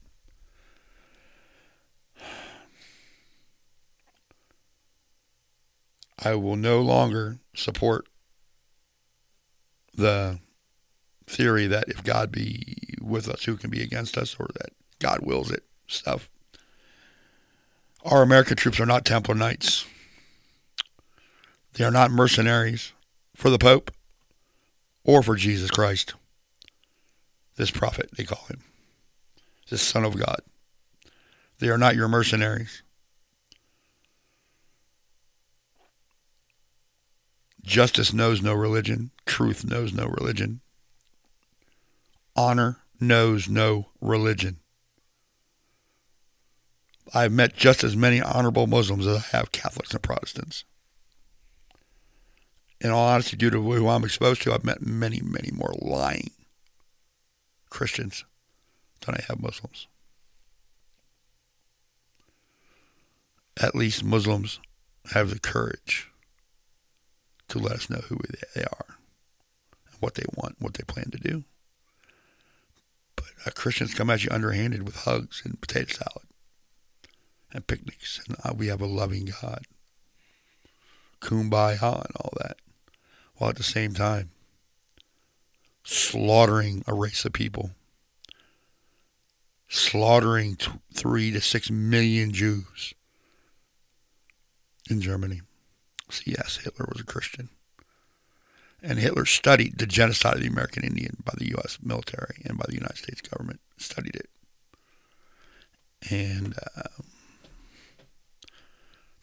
I 6.18 6.35
will 6.35 6.56
no 6.56 6.80
longer 6.80 7.38
support 7.54 8.08
the 9.94 10.40
theory 11.26 11.66
that 11.66 11.88
if 11.88 12.02
God 12.02 12.32
be 12.32 12.94
with 13.00 13.28
us, 13.28 13.44
who 13.44 13.56
can 13.56 13.70
be 13.70 13.82
against 13.82 14.16
us, 14.16 14.37
or 14.38 14.49
that 14.54 14.70
God 14.99 15.20
wills 15.20 15.50
it 15.50 15.64
stuff. 15.87 16.30
Our 18.06 18.22
American 18.22 18.56
troops 18.56 18.78
are 18.78 18.86
not 18.86 19.04
Templar 19.04 19.34
Knights. 19.34 19.84
They 21.72 21.82
are 21.82 21.90
not 21.90 22.12
mercenaries 22.12 22.92
for 23.34 23.50
the 23.50 23.58
Pope 23.58 23.90
or 25.02 25.25
for 25.25 25.34
Jesus 25.34 25.72
Christ. 25.72 26.14
This 27.56 27.72
prophet, 27.72 28.10
they 28.16 28.22
call 28.22 28.44
him. 28.48 28.62
This 29.68 29.82
Son 29.82 30.04
of 30.04 30.16
God. 30.16 30.38
They 31.58 31.68
are 31.68 31.78
not 31.78 31.96
your 31.96 32.06
mercenaries. 32.06 32.84
Justice 37.64 38.12
knows 38.12 38.40
no 38.40 38.54
religion. 38.54 39.10
Truth 39.25 39.64
knows 39.64 39.92
no 39.92 40.06
religion. 40.06 40.60
Honor 42.36 42.78
knows 43.00 43.48
no 43.48 43.88
religion. 44.00 44.60
I've 47.14 47.32
met 47.32 47.56
just 47.56 47.84
as 47.84 47.96
many 47.96 48.20
honorable 48.20 48.66
Muslims 48.66 49.06
as 49.06 49.16
I 49.18 49.36
have 49.36 49.52
Catholics 49.52 49.92
and 49.92 50.02
Protestants. 50.02 50.64
In 52.80 52.90
all 52.90 53.08
honesty, 53.08 53.36
due 53.36 53.50
to 53.50 53.62
who 53.62 53.88
I'm 53.88 54.04
exposed 54.04 54.42
to, 54.42 54.52
I've 54.52 54.64
met 54.64 54.82
many, 54.82 55.20
many 55.22 55.50
more 55.52 55.75
lying 55.78 56.30
Christians 57.70 58.25
than 59.04 59.14
I 59.14 59.22
have 59.28 59.40
Muslims. 59.40 59.86
At 63.58 63.75
least 63.75 64.04
Muslims 64.04 64.60
have 65.12 65.30
the 65.30 65.38
courage 65.38 66.10
to 67.48 67.58
let 67.58 67.72
us 67.72 67.88
know 67.88 68.00
who 68.08 68.18
they 68.54 68.62
are 68.64 68.98
and 69.86 69.96
what 70.00 70.16
they 70.16 70.25
want, 70.34 70.56
what 70.58 70.75
they 70.75 70.84
plan 70.84 71.10
to 71.12 71.18
do. 71.18 71.44
But 73.14 73.26
uh, 73.46 73.50
Christians 73.54 73.94
come 73.94 74.10
at 74.10 74.25
you 74.25 74.30
underhanded 74.30 74.82
with 74.82 74.96
hugs 74.96 75.40
and 75.44 75.58
potato 75.60 75.94
salad 75.94 76.25
and 77.56 77.66
picnics, 77.66 78.20
and 78.28 78.36
uh, 78.44 78.52
we 78.54 78.68
have 78.68 78.82
a 78.82 78.86
loving 78.86 79.32
God. 79.42 79.64
Kumbaya 81.22 82.04
and 82.04 82.16
all 82.16 82.32
that, 82.38 82.58
while 83.36 83.50
at 83.50 83.56
the 83.56 83.62
same 83.62 83.94
time 83.94 84.30
slaughtering 85.82 86.84
a 86.86 86.92
race 86.92 87.25
of 87.25 87.32
people, 87.32 87.70
slaughtering 89.68 90.56
t- 90.56 90.70
three 90.92 91.30
to 91.30 91.40
six 91.40 91.70
million 91.70 92.30
Jews 92.32 92.92
in 94.90 95.00
Germany. 95.00 95.40
So 96.10 96.22
yes, 96.26 96.58
Hitler 96.62 96.86
was 96.92 97.00
a 97.00 97.04
Christian. 97.04 97.48
And 98.82 98.98
Hitler 98.98 99.25
studied 99.25 99.78
the 99.78 99.86
genocide 99.86 100.34
of 100.34 100.42
the 100.42 100.48
American 100.48 100.84
Indian 100.84 101.16
by 101.25 101.32
the 101.38 101.48
U.S. 101.52 101.78
military 101.82 102.42
and 102.44 102.58
by 102.58 102.66
the 102.68 102.75
United 102.75 102.98
States 102.98 103.22
government. 103.22 103.60
Studied 103.78 104.14
it. 104.14 104.28
And 106.10 106.54
uh, 106.76 106.82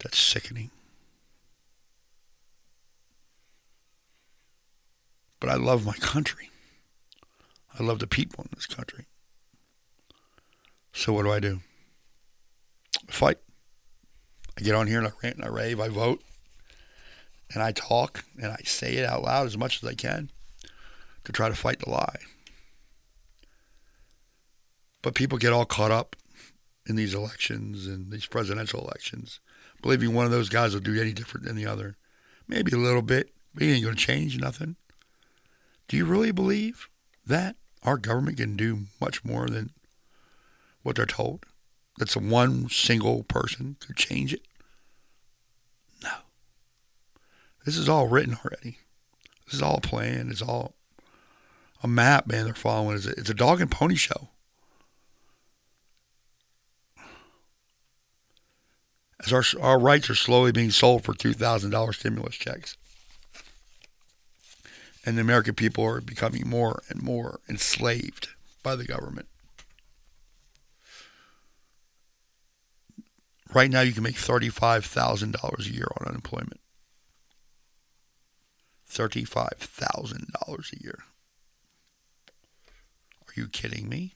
that's 0.04 0.20
sickening. 0.20 0.70
But 5.40 5.50
I 5.50 5.56
love 5.56 5.86
my 5.86 5.94
country. 5.94 6.50
I 7.80 7.84
love 7.84 8.00
the 8.00 8.08
people 8.08 8.44
in 8.44 8.52
this 8.54 8.68
country. 8.68 9.06
So 10.92 11.12
what 11.14 11.24
do 11.24 11.32
I 11.32 11.40
do? 11.40 11.62
I 13.10 13.12
Fight. 13.12 13.38
I 14.58 14.62
get 14.62 14.76
on 14.76 14.88
here 14.88 15.00
and 15.00 15.08
I 15.08 15.12
rant 15.24 15.38
and 15.38 15.46
I 15.46 15.50
rave. 15.50 15.80
I 15.80 15.90
vote 15.90 16.22
and 17.54 17.64
I 17.64 17.72
talk 17.72 18.24
and 18.42 18.52
I 18.52 18.62
say 18.64 18.96
it 18.96 19.06
out 19.06 19.24
loud 19.24 19.48
as 19.48 19.58
much 19.58 19.82
as 19.82 19.90
I 19.90 19.96
can 19.96 20.30
to 21.24 21.32
try 21.32 21.50
to 21.50 21.56
fight 21.56 21.80
the 21.80 21.90
lie. 21.90 22.20
But 25.02 25.16
people 25.16 25.38
get 25.38 25.54
all 25.54 25.66
caught 25.66 25.92
up 25.92 26.16
in 26.86 26.96
these 26.96 27.14
elections 27.14 27.88
and 27.88 28.12
these 28.12 28.26
presidential 28.26 28.82
elections, 28.82 29.40
believing 29.84 30.14
one 30.14 30.26
of 30.26 30.32
those 30.32 30.50
guys 30.50 30.74
will 30.74 30.82
do 30.82 31.00
any 31.00 31.14
different 31.14 31.46
than 31.46 31.56
the 31.56 31.68
other. 31.68 31.98
Maybe 32.48 32.72
a 32.72 32.78
little 32.78 33.04
bit, 33.04 33.30
but 33.54 33.62
he 33.62 33.72
ain't 33.72 33.84
going 33.84 33.96
to 33.96 34.02
change 34.02 34.40
nothing. 34.40 34.78
Do 35.88 35.98
you 35.98 36.06
really 36.06 36.32
believe 36.32 36.90
that 37.28 37.58
our 37.84 37.98
government 37.98 38.38
can 38.38 38.56
do 38.56 38.86
much 39.00 39.24
more 39.24 39.48
than 39.48 39.72
what 40.82 40.96
they're 40.96 41.06
told? 41.06 41.46
That 42.00 42.16
one 42.16 42.70
single 42.70 43.24
person 43.24 43.76
could 43.80 43.98
change 43.98 44.34
it? 44.34 44.42
No. 46.02 46.10
This 47.66 47.78
is 47.78 47.88
all 47.88 48.08
written 48.08 48.38
already. 48.44 48.80
This 49.46 49.56
is 49.56 49.62
all 49.62 49.80
planned. 49.80 50.32
It's 50.32 50.42
all 50.42 50.74
a 51.84 51.88
map, 51.88 52.26
man. 52.26 52.46
They're 52.46 52.54
following. 52.54 52.96
It's 52.96 53.06
a, 53.06 53.12
it's 53.12 53.30
a 53.30 53.36
dog 53.36 53.62
and 53.62 53.70
pony 53.70 53.96
show. 53.96 54.30
As 59.26 59.32
our 59.32 59.44
our 59.62 59.80
rights 59.80 60.10
are 60.10 60.16
slowly 60.16 60.52
being 60.52 60.72
sold 60.72 61.04
for 61.04 61.14
two 61.14 61.34
thousand 61.34 61.72
dollar 61.72 61.94
stimulus 61.94 62.36
checks, 62.36 62.78
and 65.06 65.18
the 65.18 65.22
American 65.22 65.56
people 65.56 65.86
are 65.86 66.02
becoming 66.02 66.48
more 66.48 66.82
and 66.90 67.02
more 67.02 67.40
enslaved 67.50 68.30
by 68.62 68.76
the 68.76 68.86
government. 68.86 69.28
Right 73.54 73.70
now, 73.70 73.82
you 73.82 73.94
can 73.94 74.04
make 74.04 74.18
thirty-five 74.18 74.86
thousand 74.86 75.34
dollars 75.34 75.68
a 75.68 75.74
year 75.74 75.88
on 76.00 76.08
unemployment. 76.08 76.60
$35,000 78.94 80.74
a 80.74 80.84
year. 80.84 81.00
Are 83.28 83.34
you 83.36 83.48
kidding 83.48 83.90
me? 83.90 84.14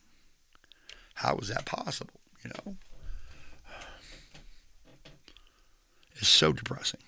How 1.16 1.36
is 1.38 1.48
that 1.48 1.66
possible? 1.66 2.22
You 2.44 2.52
know? 2.52 2.76
It's 6.18 6.28
so 6.28 6.52
depressing. 6.52 7.00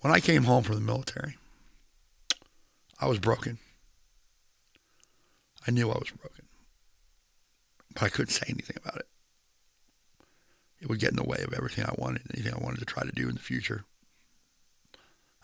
When 0.00 0.12
I 0.12 0.20
came 0.20 0.44
home 0.44 0.62
from 0.62 0.76
the 0.76 0.80
military, 0.80 1.36
I 3.00 3.06
was 3.06 3.18
broken. 3.18 3.58
I 5.66 5.70
knew 5.70 5.90
I 5.90 5.98
was 5.98 6.10
broken. 6.10 6.46
But 7.92 8.04
I 8.04 8.08
couldn't 8.08 8.32
say 8.32 8.46
anything 8.48 8.76
about 8.82 8.96
it. 8.96 9.08
It 10.80 10.88
would 10.88 11.00
get 11.00 11.10
in 11.10 11.16
the 11.16 11.24
way 11.24 11.42
of 11.44 11.52
everything 11.52 11.84
I 11.84 11.94
wanted, 11.98 12.22
anything 12.32 12.54
I 12.54 12.64
wanted 12.64 12.78
to 12.78 12.86
try 12.86 13.02
to 13.02 13.12
do 13.12 13.28
in 13.28 13.34
the 13.34 13.40
future. 13.40 13.84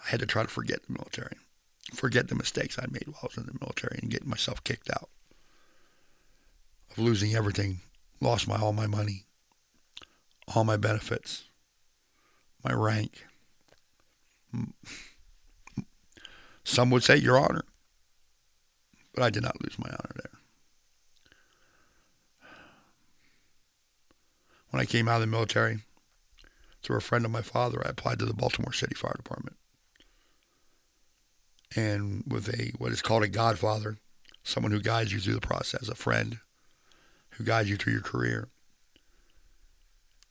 I 0.04 0.10
had 0.10 0.20
to 0.20 0.26
try 0.26 0.42
to 0.42 0.48
forget 0.48 0.86
the 0.86 0.92
military, 0.92 1.36
forget 1.92 2.28
the 2.28 2.34
mistakes 2.34 2.78
I 2.78 2.86
made 2.88 3.08
while 3.08 3.20
I 3.22 3.26
was 3.26 3.36
in 3.36 3.46
the 3.46 3.58
military, 3.60 3.98
and 4.00 4.10
get 4.10 4.26
myself 4.26 4.62
kicked 4.62 4.90
out 4.90 5.08
of 6.90 6.98
losing 6.98 7.34
everything, 7.34 7.80
lost 8.20 8.46
my 8.46 8.56
all 8.56 8.72
my 8.72 8.86
money, 8.86 9.24
all 10.52 10.64
my 10.64 10.76
benefits, 10.76 11.44
my 12.62 12.72
rank. 12.72 13.24
Some 16.64 16.90
would 16.90 17.04
say 17.04 17.16
your 17.16 17.38
honor, 17.38 17.64
but 19.14 19.22
I 19.22 19.30
did 19.30 19.42
not 19.42 19.62
lose 19.62 19.78
my 19.78 19.88
honor 19.88 20.12
there. 20.16 20.30
When 24.70 24.80
I 24.80 24.86
came 24.86 25.08
out 25.08 25.16
of 25.16 25.20
the 25.20 25.26
military, 25.26 25.80
through 26.84 26.98
a 26.98 27.00
friend 27.00 27.24
of 27.24 27.30
my 27.30 27.42
father, 27.42 27.82
I 27.84 27.90
applied 27.90 28.18
to 28.18 28.26
the 28.26 28.34
Baltimore 28.34 28.72
City 28.72 28.94
Fire 28.94 29.14
Department. 29.16 29.56
And 31.74 32.22
with 32.26 32.48
a 32.48 32.72
what 32.78 32.92
is 32.92 33.02
called 33.02 33.24
a 33.24 33.28
godfather, 33.28 33.96
someone 34.44 34.70
who 34.70 34.80
guides 34.80 35.12
you 35.12 35.18
through 35.18 35.34
the 35.34 35.40
process, 35.40 35.88
a 35.88 35.94
friend 35.94 36.38
who 37.30 37.44
guides 37.44 37.70
you 37.70 37.76
through 37.76 37.94
your 37.94 38.02
career. 38.02 38.48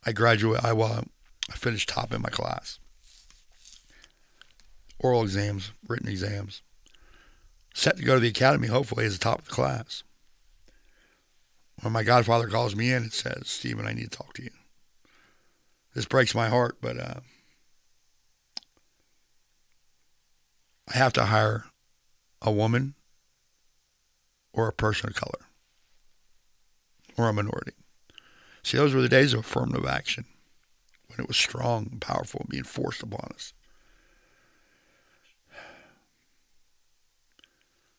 I 0.05 0.11
graduated. 0.11 0.65
I, 0.65 0.73
well, 0.73 1.05
I 1.49 1.53
finished 1.53 1.89
top 1.89 2.13
in 2.13 2.21
my 2.21 2.29
class. 2.29 2.79
Oral 4.99 5.23
exams, 5.23 5.71
written 5.87 6.09
exams. 6.09 6.61
Set 7.73 7.97
to 7.97 8.03
go 8.03 8.15
to 8.15 8.19
the 8.19 8.29
academy, 8.29 8.67
hopefully, 8.67 9.05
as 9.05 9.17
the 9.17 9.23
top 9.23 9.39
of 9.39 9.45
the 9.45 9.53
class. 9.53 10.03
When 11.81 11.91
my 11.91 12.03
godfather 12.03 12.47
calls 12.47 12.75
me 12.75 12.91
in 12.91 13.03
and 13.03 13.13
says, 13.13 13.43
Stephen, 13.47 13.87
I 13.87 13.93
need 13.93 14.11
to 14.11 14.17
talk 14.17 14.33
to 14.35 14.43
you. 14.43 14.51
This 15.93 16.05
breaks 16.05 16.33
my 16.33 16.49
heart, 16.49 16.77
but 16.81 16.97
uh, 16.97 17.19
I 20.93 20.97
have 20.97 21.13
to 21.13 21.25
hire 21.25 21.65
a 22.41 22.51
woman 22.51 22.95
or 24.53 24.67
a 24.67 24.73
person 24.73 25.09
of 25.09 25.15
color 25.15 25.47
or 27.17 27.27
a 27.27 27.33
minority. 27.33 27.73
See, 28.63 28.77
those 28.77 28.93
were 28.93 29.01
the 29.01 29.09
days 29.09 29.33
of 29.33 29.41
affirmative 29.41 29.85
action 29.85 30.25
when 31.07 31.19
it 31.19 31.27
was 31.27 31.37
strong 31.37 31.89
and 31.91 32.01
powerful 32.01 32.41
and 32.41 32.49
being 32.49 32.63
forced 32.63 33.03
upon 33.03 33.29
us. 33.33 33.53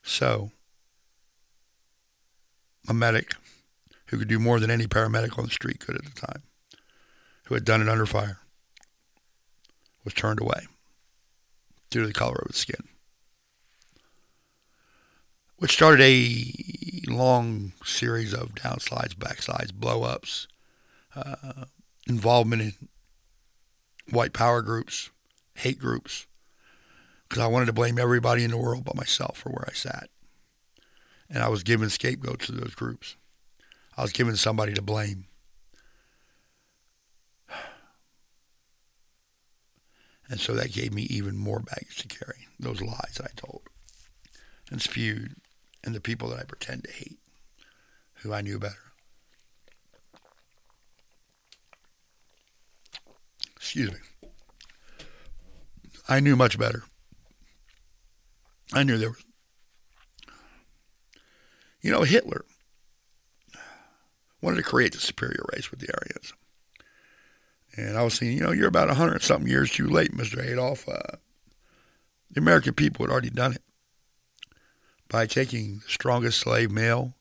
So, 0.03 0.51
a 2.89 2.95
medic 2.95 3.35
who 4.07 4.19
could 4.19 4.29
do 4.29 4.39
more 4.39 4.61
than 4.61 4.71
any 4.71 4.87
paramedic 4.87 5.39
on 5.39 5.45
the 5.45 5.51
street 5.51 5.81
could 5.81 5.97
at 5.97 6.05
the 6.05 6.21
time, 6.21 6.43
who 7.45 7.55
had 7.55 7.65
done 7.65 7.81
it 7.81 7.89
under 7.89 8.07
fire, 8.07 8.39
was 10.05 10.13
turned 10.13 10.41
away 10.41 10.67
due 11.91 12.03
to 12.03 12.07
the 12.07 12.13
color 12.13 12.37
of 12.43 12.49
his 12.49 12.57
skin 12.57 12.89
which 15.65 15.73
started 15.73 16.03
a 16.03 16.53
long 17.09 17.73
series 17.85 18.35
of 18.35 18.55
downsides, 18.55 19.15
backsides, 19.15 19.73
blowups, 19.73 20.47
uh, 21.17 21.65
involvement 22.07 22.63
in 22.63 22.89
white 24.11 24.33
power 24.33 24.63
groups, 24.63 25.11
hate 25.55 25.79
groups, 25.79 26.27
because 27.29 27.43
I 27.43 27.47
wanted 27.47 27.67
to 27.67 27.73
blame 27.73 27.99
everybody 27.99 28.45
in 28.45 28.51
the 28.51 28.59
world 28.59 28.85
but 28.85 28.97
myself 28.97 29.39
for 29.39 29.51
where 29.51 29.67
I 29.69 29.73
sat. 29.73 30.09
And 31.31 31.43
I 31.43 31.49
was 31.49 31.63
given 31.63 31.89
scapegoats 31.91 32.47
to 32.47 32.53
those 32.53 32.75
groups. 32.75 33.17
I 33.97 34.03
was 34.03 34.13
given 34.13 34.37
somebody 34.37 34.75
to 34.75 34.83
blame. 34.83 35.27
And 40.29 40.41
so 40.41 40.55
that 40.55 40.73
gave 40.73 40.93
me 40.93 41.03
even 41.03 41.37
more 41.37 41.61
baggage 41.61 41.97
to 41.99 42.09
carry, 42.09 42.47
those 42.59 42.81
lies 42.81 43.15
that 43.17 43.27
I 43.27 43.33
told 43.37 43.63
and 44.71 44.81
spewed 44.81 45.37
and 45.83 45.95
the 45.95 46.01
people 46.01 46.31
that 46.31 46.41
I 46.41 46.45
pretend 46.45 46.85
to 46.85 46.93
hate, 46.93 47.19
who 48.23 48.33
I 48.33 48.41
knew 48.41 48.59
better. 48.59 48.84
Excuse 53.65 53.93
me. 53.93 53.99
I 56.07 56.21
knew 56.21 56.37
much 56.37 56.59
better. 56.59 56.83
I 58.75 58.83
knew 58.83 58.99
there 58.99 59.09
was. 59.09 59.25
You 61.81 61.91
know, 61.91 62.03
Hitler 62.03 62.45
wanted 64.43 64.59
to 64.59 64.63
create 64.63 64.93
the 64.93 65.01
superior 65.01 65.43
race 65.55 65.71
with 65.71 65.81
the 65.81 65.89
Aryans. 65.89 66.35
And 67.75 67.97
I 67.97 68.03
was 68.03 68.13
saying, 68.13 68.37
you 68.37 68.43
know, 68.43 68.53
you're 68.53 68.69
about 68.69 68.91
a 68.91 68.95
hundred 68.95 69.23
something 69.23 69.51
years 69.51 69.73
too 69.73 69.89
late, 69.89 70.13
Mr. 70.13 70.47
Adolf. 70.47 70.87
Uh, 70.87 71.17
the 72.31 72.41
American 72.41 72.75
people 72.75 73.07
had 73.07 73.11
already 73.11 73.31
done 73.31 73.55
it 73.55 73.63
by 75.09 75.25
taking 75.25 75.79
the 75.79 75.91
strongest 75.91 76.39
slave 76.39 76.71
male 76.71 77.15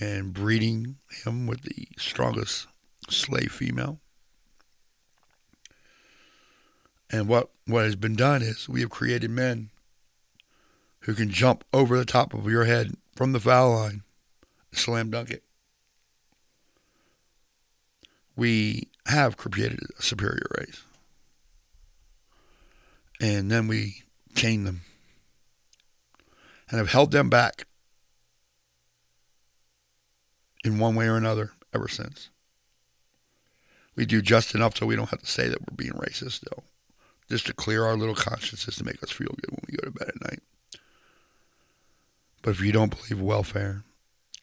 and 0.00 0.34
breeding 0.34 0.98
him 1.24 1.46
with 1.46 1.62
the 1.62 1.88
strongest 1.96 2.66
slave 3.08 3.52
female. 3.52 3.99
And 7.10 7.26
what, 7.26 7.50
what 7.66 7.84
has 7.84 7.96
been 7.96 8.14
done 8.14 8.42
is 8.42 8.68
we 8.68 8.80
have 8.80 8.90
created 8.90 9.30
men 9.30 9.70
who 11.00 11.14
can 11.14 11.30
jump 11.30 11.64
over 11.72 11.98
the 11.98 12.04
top 12.04 12.34
of 12.34 12.46
your 12.46 12.64
head 12.64 12.94
from 13.16 13.32
the 13.32 13.40
foul 13.40 13.72
line, 13.74 14.02
and 14.70 14.78
slam 14.78 15.10
dunk 15.10 15.30
it. 15.30 15.42
We 18.36 18.88
have 19.06 19.36
created 19.36 19.80
a 19.98 20.02
superior 20.02 20.46
race. 20.58 20.82
And 23.20 23.50
then 23.50 23.66
we 23.66 24.04
chain 24.34 24.64
them 24.64 24.82
and 26.70 26.78
have 26.78 26.90
held 26.90 27.10
them 27.10 27.28
back 27.28 27.66
in 30.64 30.78
one 30.78 30.94
way 30.94 31.06
or 31.06 31.16
another 31.16 31.52
ever 31.74 31.88
since. 31.88 32.30
We 33.96 34.06
do 34.06 34.22
just 34.22 34.54
enough 34.54 34.76
so 34.76 34.86
we 34.86 34.96
don't 34.96 35.10
have 35.10 35.20
to 35.20 35.26
say 35.26 35.48
that 35.48 35.60
we're 35.60 35.76
being 35.76 35.92
racist, 35.92 36.40
though, 36.40 36.62
just 37.30 37.46
to 37.46 37.54
clear 37.54 37.84
our 37.84 37.96
little 37.96 38.14
consciences 38.14 38.76
to 38.76 38.84
make 38.84 39.02
us 39.02 39.10
feel 39.10 39.28
good 39.28 39.50
when 39.50 39.60
we 39.68 39.76
go 39.76 39.84
to 39.84 39.92
bed 39.92 40.08
at 40.08 40.30
night. 40.30 40.40
But 42.42 42.50
if 42.50 42.60
you 42.60 42.72
don't 42.72 42.94
believe 42.94 43.22
welfare, 43.22 43.84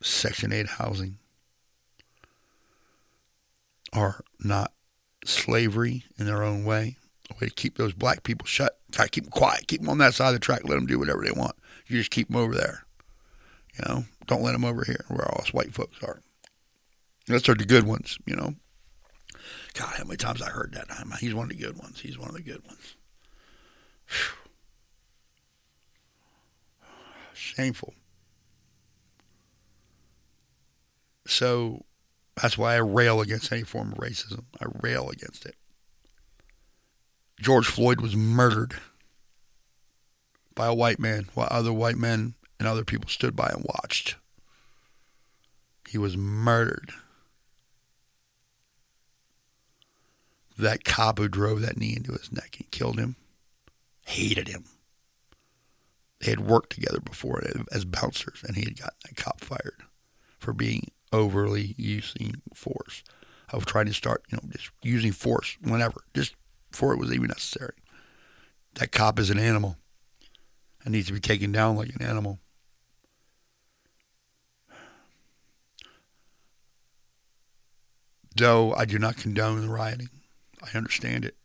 Section 0.01 0.53
8 0.53 0.67
housing 0.67 1.17
are 3.91 4.21
not 4.39 4.71
slavery 5.25 6.05
in 6.17 6.25
their 6.25 6.43
own 6.43 6.63
way, 6.63 6.97
a 7.29 7.33
way 7.35 7.49
to 7.49 7.53
keep 7.53 7.77
those 7.77 7.93
black 7.93 8.23
people 8.23 8.47
shut, 8.47 8.79
try 8.91 9.07
keep 9.07 9.25
them 9.25 9.31
quiet, 9.31 9.67
keep 9.67 9.81
them 9.81 9.89
on 9.89 9.97
that 9.97 10.13
side 10.13 10.29
of 10.29 10.33
the 10.35 10.39
track, 10.39 10.61
let 10.63 10.75
them 10.75 10.85
do 10.85 10.99
whatever 10.99 11.23
they 11.23 11.31
want. 11.31 11.55
You 11.87 11.97
just 11.97 12.11
keep 12.11 12.27
them 12.27 12.37
over 12.37 12.55
there. 12.55 12.85
You 13.77 13.85
know, 13.87 14.05
don't 14.27 14.43
let 14.43 14.53
them 14.53 14.65
over 14.65 14.83
here 14.85 15.05
where 15.09 15.27
all 15.27 15.41
us 15.41 15.53
white 15.53 15.73
folks 15.73 16.01
are. 16.03 16.21
Those 17.27 17.49
are 17.49 17.55
the 17.55 17.65
good 17.65 17.85
ones, 17.85 18.17
you 18.25 18.35
know. 18.35 18.55
God, 19.73 19.93
how 19.97 20.03
many 20.03 20.17
times 20.17 20.41
I 20.41 20.49
heard 20.49 20.73
that? 20.73 20.87
He's 21.19 21.33
one 21.33 21.51
of 21.51 21.57
the 21.57 21.63
good 21.63 21.77
ones. 21.77 21.99
He's 21.99 22.17
one 22.17 22.29
of 22.29 22.35
the 22.35 22.41
good 22.41 22.65
ones. 22.65 22.95
Whew. 24.07 24.37
Shameful. 27.33 27.93
So 31.27 31.85
that's 32.41 32.57
why 32.57 32.73
I 32.73 32.77
rail 32.77 33.21
against 33.21 33.51
any 33.51 33.63
form 33.63 33.91
of 33.91 33.97
racism. 33.99 34.45
I 34.61 34.65
rail 34.81 35.09
against 35.09 35.45
it. 35.45 35.55
George 37.39 37.67
Floyd 37.67 38.01
was 38.01 38.15
murdered 38.15 38.75
by 40.55 40.65
a 40.65 40.73
white 40.73 40.99
man 40.99 41.27
while 41.35 41.47
other 41.51 41.71
white 41.71 41.97
men 41.97 42.33
and 42.59 42.67
other 42.67 42.83
people 42.83 43.09
stood 43.09 43.35
by 43.35 43.51
and 43.53 43.63
watched. 43.63 44.15
He 45.87 45.99
was 45.99 46.17
murdered. 46.17 46.91
That 50.57 50.83
cop 50.83 51.19
who 51.19 51.27
drove 51.27 51.61
that 51.61 51.77
knee 51.77 51.95
into 51.95 52.13
his 52.13 52.31
neck 52.31 52.57
and 52.59 52.69
killed 52.71 52.99
him 52.99 53.15
hated 54.07 54.47
him. 54.47 54.63
They 56.19 56.31
had 56.31 56.39
worked 56.39 56.71
together 56.71 56.99
before 56.99 57.43
as 57.71 57.85
bouncers, 57.85 58.41
and 58.47 58.55
he 58.55 58.63
had 58.63 58.79
gotten 58.79 58.97
that 59.03 59.17
cop 59.17 59.41
fired 59.41 59.83
for 60.39 60.53
being 60.53 60.91
overly 61.11 61.75
using 61.77 62.41
force, 62.53 63.03
of 63.49 63.65
trying 63.65 63.85
to 63.85 63.93
start, 63.93 64.23
you 64.29 64.37
know, 64.37 64.49
just 64.49 64.71
using 64.81 65.11
force 65.11 65.57
whenever, 65.61 66.01
just 66.13 66.35
before 66.71 66.93
it 66.93 66.99
was 66.99 67.11
even 67.11 67.27
necessary. 67.27 67.75
That 68.75 68.91
cop 68.91 69.19
is 69.19 69.29
an 69.29 69.39
animal 69.39 69.77
and 70.83 70.93
needs 70.93 71.07
to 71.07 71.13
be 71.13 71.19
taken 71.19 71.51
down 71.51 71.75
like 71.75 71.93
an 71.93 72.01
animal. 72.01 72.39
Though 78.35 78.73
I 78.73 78.85
do 78.85 78.99
not 78.99 79.17
condone 79.17 79.61
the 79.61 79.67
rioting, 79.67 80.09
I 80.63 80.77
understand 80.77 81.25
it. 81.25 81.35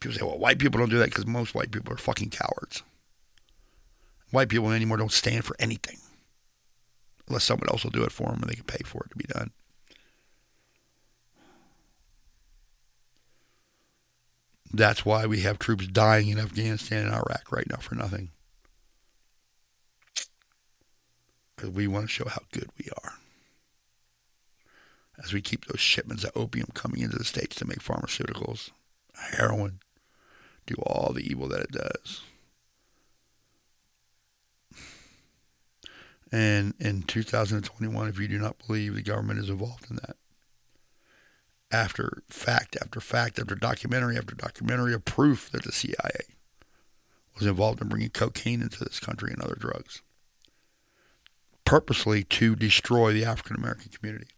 People 0.00 0.18
say, 0.18 0.24
well, 0.24 0.38
white 0.38 0.58
people 0.58 0.80
don't 0.80 0.90
do 0.90 0.98
that 0.98 1.10
because 1.10 1.26
most 1.26 1.54
white 1.54 1.70
people 1.70 1.92
are 1.92 1.98
fucking 1.98 2.30
cowards. 2.30 2.82
White 4.30 4.48
people 4.48 4.70
anymore 4.70 4.96
don't 4.96 5.12
stand 5.12 5.44
for 5.44 5.54
anything 5.58 5.98
unless 7.28 7.44
someone 7.44 7.68
else 7.68 7.84
will 7.84 7.90
do 7.90 8.02
it 8.02 8.12
for 8.12 8.28
them 8.28 8.40
and 8.42 8.50
they 8.50 8.54
can 8.54 8.64
pay 8.64 8.82
for 8.84 9.04
it 9.04 9.10
to 9.10 9.16
be 9.16 9.24
done. 9.24 9.52
That's 14.72 15.04
why 15.04 15.26
we 15.26 15.40
have 15.40 15.58
troops 15.58 15.86
dying 15.86 16.28
in 16.28 16.38
Afghanistan 16.38 17.04
and 17.04 17.14
Iraq 17.14 17.52
right 17.52 17.68
now 17.68 17.76
for 17.76 17.94
nothing. 17.94 18.30
Because 21.54 21.70
we 21.70 21.86
want 21.86 22.06
to 22.06 22.12
show 22.12 22.28
how 22.28 22.40
good 22.52 22.70
we 22.78 22.88
are. 23.04 23.12
As 25.22 25.32
we 25.32 25.40
keep 25.40 25.66
those 25.66 25.80
shipments 25.80 26.24
of 26.24 26.32
opium 26.36 26.68
coming 26.74 27.02
into 27.02 27.16
the 27.16 27.24
states 27.24 27.56
to 27.56 27.66
make 27.66 27.82
pharmaceuticals, 27.82 28.70
heroin, 29.14 29.80
do 30.66 30.74
all 30.82 31.12
the 31.12 31.28
evil 31.28 31.48
that 31.48 31.60
it 31.60 31.72
does. 31.72 32.22
And 36.30 36.74
in 36.80 37.02
2021, 37.02 38.08
if 38.08 38.18
you 38.18 38.26
do 38.26 38.38
not 38.38 38.56
believe 38.66 38.94
the 38.94 39.02
government 39.02 39.38
is 39.38 39.50
involved 39.50 39.90
in 39.90 39.96
that, 39.96 40.16
after 41.70 42.22
fact 42.28 42.76
after 42.80 43.00
fact 43.00 43.38
after 43.38 43.54
documentary 43.54 44.16
after 44.16 44.34
documentary 44.34 44.92
of 44.94 45.04
proof 45.04 45.50
that 45.50 45.64
the 45.64 45.72
CIA 45.72 46.26
was 47.34 47.46
involved 47.46 47.80
in 47.80 47.88
bringing 47.88 48.10
cocaine 48.10 48.60
into 48.60 48.84
this 48.84 49.00
country 49.00 49.32
and 49.32 49.42
other 49.42 49.56
drugs, 49.58 50.02
purposely 51.64 52.24
to 52.24 52.54
destroy 52.56 53.12
the 53.12 53.24
African 53.24 53.56
American 53.56 53.90
community. 53.90 54.28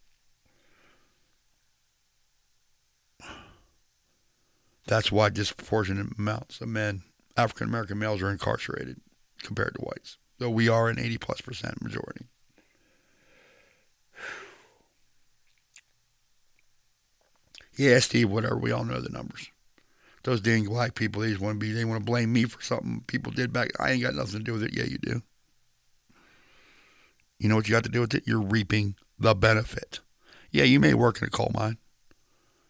That's 4.87 5.11
why 5.11 5.31
disproportionate 5.31 6.19
amounts 6.19 6.61
of 6.61 6.69
men, 6.69 7.03
African 7.37 7.69
American 7.69 7.99
males, 7.99 8.23
are 8.23 8.31
incarcerated 8.31 9.01
compared 9.43 9.75
to 9.77 9.83
whites, 9.83 10.19
though 10.39 10.51
we 10.51 10.69
are 10.69 10.89
an 10.89 10.99
80 10.99 11.19
plus 11.19 11.41
percent 11.41 11.83
majority. 11.83 12.27
Yeah, 17.77 17.99
Steve, 17.99 18.31
whatever. 18.31 18.57
We 18.57 18.73
all 18.73 18.85
know 18.85 19.01
the 19.01 19.09
numbers. 19.09 19.51
Those 20.23 20.41
dang 20.41 20.65
black 20.65 20.95
people, 20.95 21.23
they 21.23 21.31
just 21.31 21.41
want 21.41 21.61
to 21.61 21.67
be, 21.67 21.73
they 21.73 21.85
want 21.85 22.01
to 22.01 22.05
blame 22.05 22.33
me 22.33 22.45
for 22.45 22.63
something 22.63 23.03
people 23.07 23.33
did 23.33 23.53
back. 23.53 23.71
I 23.79 23.91
ain't 23.91 24.03
got 24.03 24.15
nothing 24.15 24.39
to 24.39 24.45
do 24.45 24.53
with 24.53 24.63
it. 24.63 24.75
Yeah, 24.75 24.85
you 24.85 24.99
do. 24.99 25.23
You 27.39 27.49
know 27.49 27.57
what 27.57 27.69
you 27.69 27.75
got 27.75 27.85
to 27.85 27.91
do 27.91 28.01
with 28.01 28.15
it? 28.15 28.25
You're 28.27 28.41
reaping 28.41 28.95
the 29.19 29.35
benefit. 29.35 30.01
Yeah, 30.51 30.65
you 30.65 30.81
may 30.81 30.95
work 30.95 31.21
in 31.21 31.27
a 31.27 31.31
coal 31.31 31.51
mine. 31.53 31.79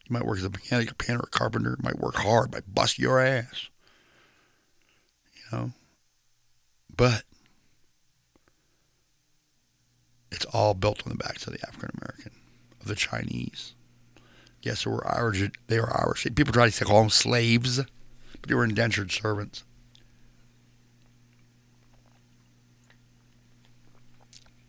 You 0.07 0.13
might 0.13 0.25
work 0.25 0.37
as 0.37 0.45
a 0.45 0.49
mechanic, 0.49 0.91
a 0.91 0.95
painter, 0.95 1.23
a 1.23 1.27
carpenter. 1.27 1.71
You 1.71 1.83
might 1.83 1.99
work 1.99 2.15
hard, 2.15 2.53
might 2.53 2.73
bust 2.73 2.99
your 2.99 3.19
ass. 3.19 3.69
You 5.35 5.57
know? 5.57 5.71
But 6.95 7.23
it's 10.31 10.45
all 10.45 10.73
built 10.73 11.05
on 11.05 11.11
the 11.11 11.17
backs 11.17 11.47
of 11.47 11.53
the 11.53 11.67
African 11.67 11.89
American, 12.01 12.31
of 12.81 12.87
the 12.87 12.95
Chinese. 12.95 13.73
Yes, 14.61 14.83
they 14.83 14.91
were 14.91 15.07
Irish. 15.07 15.49
They 15.67 15.79
were 15.79 15.95
Irish. 15.95 16.23
People 16.35 16.53
try 16.53 16.69
to 16.69 16.85
call 16.85 17.01
them 17.01 17.09
slaves, 17.09 17.77
but 17.77 18.47
they 18.47 18.55
were 18.55 18.63
indentured 18.63 19.11
servants. 19.11 19.63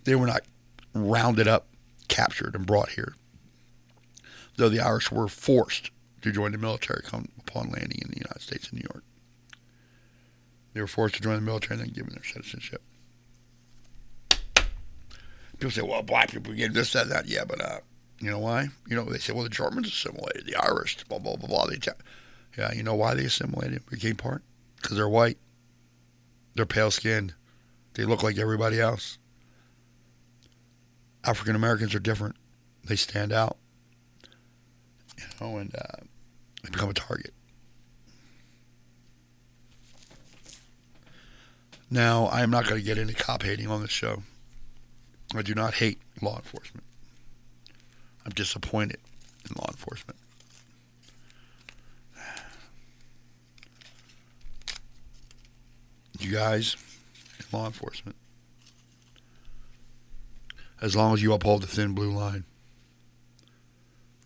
They 0.04 0.14
were 0.14 0.26
not 0.26 0.42
rounded 0.94 1.48
up, 1.48 1.66
captured, 2.08 2.54
and 2.54 2.64
brought 2.64 2.90
here. 2.90 3.14
Though 4.56 4.68
the 4.68 4.80
Irish 4.80 5.10
were 5.10 5.28
forced 5.28 5.90
to 6.22 6.32
join 6.32 6.52
the 6.52 6.58
military 6.58 7.02
upon 7.06 7.70
landing 7.70 8.00
in 8.02 8.10
the 8.10 8.18
United 8.18 8.40
States 8.40 8.70
in 8.70 8.78
New 8.78 8.86
York. 8.92 9.04
They 10.72 10.80
were 10.80 10.86
forced 10.86 11.14
to 11.16 11.22
join 11.22 11.36
the 11.36 11.40
military 11.40 11.78
and 11.78 11.86
then 11.86 11.94
given 11.94 12.14
their 12.14 12.24
citizenship. 12.24 12.82
People 15.58 15.70
say, 15.70 15.82
well, 15.82 16.02
black 16.02 16.30
people 16.30 16.52
get 16.52 16.74
this, 16.74 16.92
that, 16.92 17.08
that. 17.08 17.26
Yeah, 17.26 17.44
but 17.46 17.60
uh, 17.62 17.80
you 18.20 18.30
know 18.30 18.38
why? 18.38 18.68
You 18.86 18.96
know, 18.96 19.04
they 19.04 19.18
say, 19.18 19.32
well, 19.32 19.44
the 19.44 19.48
Germans 19.48 19.88
assimilated, 19.88 20.44
the 20.46 20.56
Irish, 20.56 21.02
blah, 21.04 21.18
blah, 21.18 21.36
blah, 21.36 21.48
blah. 21.48 21.66
They 21.66 21.76
t- 21.76 21.90
yeah, 22.58 22.72
you 22.72 22.82
know 22.82 22.94
why 22.94 23.14
they 23.14 23.24
assimilated, 23.24 23.86
became 23.88 24.16
part? 24.16 24.42
Because 24.76 24.96
they're 24.96 25.08
white. 25.08 25.38
They're 26.54 26.66
pale 26.66 26.90
skinned. 26.90 27.34
They 27.94 28.04
look 28.04 28.22
like 28.22 28.36
everybody 28.36 28.80
else. 28.80 29.18
African 31.24 31.56
Americans 31.56 31.94
are 31.94 32.00
different. 32.00 32.36
They 32.84 32.96
stand 32.96 33.32
out. 33.32 33.56
You 35.18 35.24
know, 35.40 35.56
and 35.58 35.74
uh, 35.74 36.04
they 36.62 36.70
become 36.70 36.90
a 36.90 36.94
target. 36.94 37.32
Now, 41.90 42.26
I 42.26 42.42
am 42.42 42.50
not 42.50 42.64
going 42.66 42.80
to 42.80 42.84
get 42.84 42.98
into 42.98 43.14
cop 43.14 43.44
hating 43.44 43.68
on 43.68 43.80
this 43.80 43.90
show. 43.90 44.22
I 45.34 45.42
do 45.42 45.54
not 45.54 45.74
hate 45.74 46.00
law 46.20 46.36
enforcement. 46.36 46.84
I'm 48.24 48.32
disappointed 48.32 48.98
in 49.48 49.54
law 49.56 49.66
enforcement. 49.68 50.18
You 56.18 56.32
guys 56.32 56.76
in 57.38 57.46
law 57.56 57.66
enforcement, 57.66 58.16
as 60.80 60.96
long 60.96 61.14
as 61.14 61.22
you 61.22 61.32
uphold 61.32 61.62
the 61.62 61.68
thin 61.68 61.92
blue 61.92 62.10
line, 62.10 62.44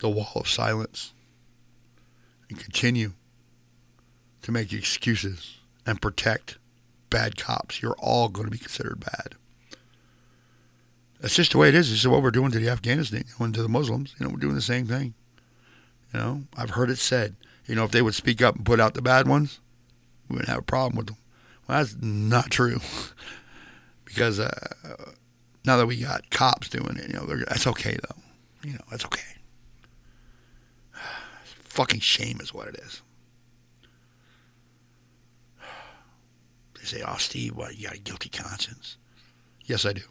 the 0.01 0.09
wall 0.09 0.33
of 0.35 0.49
silence, 0.49 1.13
and 2.49 2.59
continue 2.59 3.13
to 4.43 4.53
make 4.53 4.73
excuses 4.73 5.59
and 5.87 6.01
protect 6.01 6.59
bad 7.11 7.37
cops, 7.37 7.83
you're 7.83 7.97
all 7.99 8.29
going 8.29 8.47
to 8.47 8.51
be 8.51 8.59
considered 8.59 9.01
bad. 9.01 9.35
That's 11.21 11.35
just 11.35 11.53
the 11.53 11.59
way 11.59 11.69
it 11.69 11.75
is. 11.75 11.91
This 11.91 12.01
is 12.01 12.09
what 12.09 12.23
we're 12.23 12.31
doing 12.31 12.51
to 12.53 12.59
the 12.59 12.71
Afghanistan 12.71 13.25
and 13.39 13.55
to 13.55 13.63
the 13.63 13.69
Muslims. 13.69 14.15
You 14.19 14.25
know, 14.25 14.33
we're 14.33 14.41
doing 14.41 14.55
the 14.55 14.63
same 14.63 14.87
thing. 14.87 15.15
You 16.15 16.21
know, 16.21 16.43
I've 16.57 16.71
heard 16.71 16.91
it 16.91 16.99
said, 16.99 17.37
you 17.67 17.75
know, 17.75 17.85
if 17.85 17.91
they 17.91 18.03
would 18.03 18.15
speak 18.15 18.41
up 18.43 18.57
and 18.57 18.65
put 18.65 18.81
out 18.81 18.95
the 18.95 19.03
bad 19.03 19.29
ones, 19.29 19.61
we 20.29 20.35
wouldn't 20.35 20.49
have 20.49 20.61
a 20.61 20.63
problem 20.63 20.97
with 20.97 21.09
them. 21.09 21.17
Well, 21.69 21.79
that's 21.79 21.97
not 22.01 22.51
true. 22.51 22.81
because 24.05 24.41
uh, 24.41 24.51
now 25.65 25.77
that 25.77 25.87
we 25.87 26.01
got 26.01 26.31
cops 26.31 26.69
doing 26.69 26.97
it, 26.97 27.09
you 27.09 27.15
know, 27.15 27.27
that's 27.27 27.67
okay, 27.67 27.97
though. 28.09 28.23
You 28.65 28.75
know, 28.75 28.85
that's 28.91 29.05
okay. 29.05 29.21
Fucking 31.71 32.01
shame 32.01 32.41
is 32.41 32.53
what 32.53 32.69
it 32.69 32.77
is. 32.77 33.03
They 36.75 36.87
say, 36.87 37.03
oh, 37.07 37.17
Steve, 37.19 37.57
what, 37.57 37.77
you 37.77 37.89
got 37.89 37.97
a 37.97 38.01
guilty 38.01 38.31
conscience? 38.31 38.97
Yes, 39.65 39.85
I 39.85 39.93
do. 39.93 40.03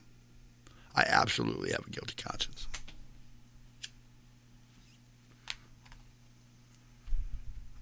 I 0.95 1.03
absolutely 1.07 1.71
have 1.71 1.85
a 1.87 1.89
guilty 1.89 2.13
conscience. 2.15 2.67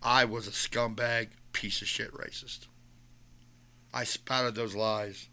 I 0.01 0.23
was 0.23 0.47
a 0.47 0.51
scumbag, 0.51 1.29
piece 1.51 1.81
of 1.81 1.87
shit 1.87 2.13
racist. 2.13 2.67
I 3.93 4.03
spouted 4.05 4.55
those 4.55 4.75
lies, 4.75 5.27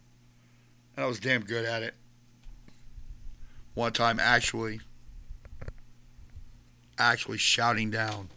and 0.97 1.05
I 1.05 1.09
was 1.09 1.21
damn 1.21 1.43
good 1.45 1.65
at 1.65 1.83
it. 1.83 1.95
One 3.75 3.93
time, 3.93 4.19
actually, 4.19 4.81
actually 6.99 7.39
shouting 7.39 7.91
down, 7.91 8.31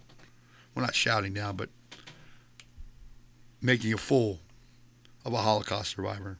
well, 0.78 0.86
not 0.86 0.96
shouting 0.96 1.34
down, 1.34 1.56
but 1.56 1.70
making 3.62 3.94
a 3.94 3.98
fool 3.98 4.40
of 5.26 5.34
a 5.34 5.38
Holocaust 5.38 5.96
survivor 5.96 6.38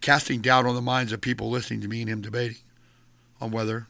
casting 0.00 0.40
doubt 0.40 0.66
on 0.66 0.74
the 0.74 0.80
minds 0.80 1.12
of 1.12 1.20
people 1.20 1.50
listening 1.50 1.80
to 1.80 1.88
me 1.88 2.02
and 2.02 2.10
him 2.10 2.20
debating 2.20 2.58
on 3.40 3.50
whether 3.50 3.88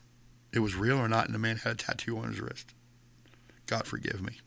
it 0.53 0.61
was 0.61 0.75
real 0.75 0.97
or 0.97 1.09
not, 1.09 1.27
and 1.27 1.35
the 1.35 1.39
man 1.39 1.57
had 1.57 1.73
a 1.73 1.77
tattoo 1.77 2.19
on 2.19 2.29
his 2.29 2.41
wrist. 2.41 2.75
God 3.67 3.87
forgive 3.87 4.23
me. 4.23 4.39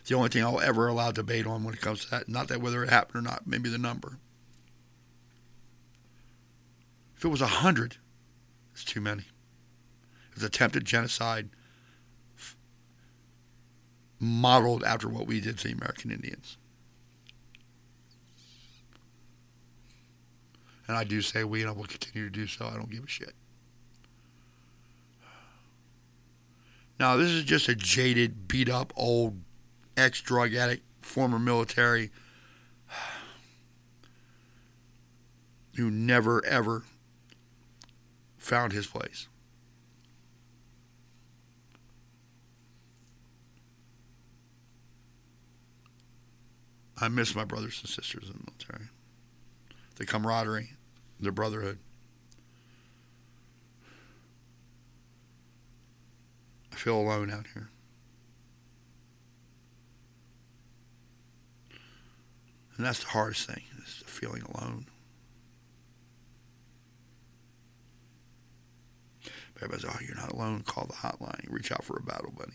It's 0.00 0.08
the 0.08 0.16
only 0.16 0.28
thing 0.28 0.42
I'll 0.42 0.60
ever 0.60 0.88
allow 0.88 1.12
debate 1.12 1.46
on 1.46 1.64
when 1.64 1.74
it 1.74 1.80
comes 1.80 2.04
to 2.04 2.10
that. 2.10 2.28
Not 2.28 2.48
that 2.48 2.60
whether 2.60 2.82
it 2.82 2.90
happened 2.90 3.26
or 3.26 3.30
not, 3.30 3.46
maybe 3.46 3.68
the 3.68 3.78
number. 3.78 4.18
If 7.16 7.24
it 7.24 7.28
was 7.28 7.40
a 7.40 7.46
hundred, 7.46 7.96
it's 8.72 8.84
too 8.84 9.00
many. 9.00 9.24
It's 10.34 10.42
attempted 10.42 10.84
genocide 10.84 11.50
modeled 14.22 14.84
after 14.84 15.08
what 15.08 15.26
we 15.26 15.40
did 15.40 15.58
to 15.58 15.68
the 15.68 15.74
American 15.74 16.12
Indians. 16.12 16.56
And 20.86 20.96
I 20.96 21.04
do 21.04 21.20
say 21.20 21.42
we, 21.42 21.62
and 21.62 21.68
I 21.68 21.72
will 21.72 21.84
continue 21.84 22.28
to 22.28 22.32
do 22.32 22.46
so. 22.46 22.66
I 22.66 22.74
don't 22.74 22.90
give 22.90 23.02
a 23.02 23.08
shit. 23.08 23.34
Now, 27.00 27.16
this 27.16 27.30
is 27.30 27.42
just 27.42 27.68
a 27.68 27.74
jaded, 27.74 28.46
beat 28.46 28.68
up, 28.68 28.92
old 28.94 29.40
ex 29.96 30.20
drug 30.20 30.54
addict, 30.54 30.84
former 31.00 31.38
military 31.38 32.10
who 35.76 35.90
never, 35.90 36.44
ever 36.44 36.84
found 38.38 38.72
his 38.72 38.86
place. 38.86 39.26
I 47.02 47.08
miss 47.08 47.34
my 47.34 47.44
brothers 47.44 47.80
and 47.82 47.90
sisters 47.90 48.28
in 48.28 48.34
the 48.34 48.44
military. 48.46 48.88
The 49.96 50.06
camaraderie, 50.06 50.70
their 51.18 51.32
brotherhood. 51.32 51.80
I 56.72 56.76
feel 56.76 56.96
alone 56.96 57.28
out 57.32 57.48
here. 57.54 57.70
And 62.76 62.86
that's 62.86 63.00
the 63.00 63.08
hardest 63.08 63.48
thing, 63.48 63.64
is 63.84 64.04
feeling 64.06 64.42
alone. 64.42 64.86
Everybody's, 69.56 69.84
oh, 69.84 69.98
you're 70.06 70.14
not 70.14 70.30
alone. 70.30 70.62
Call 70.62 70.86
the 70.86 70.94
hotline. 70.94 71.46
Reach 71.50 71.72
out 71.72 71.82
for 71.82 71.96
a 71.96 72.02
battle 72.02 72.30
buddy. 72.30 72.52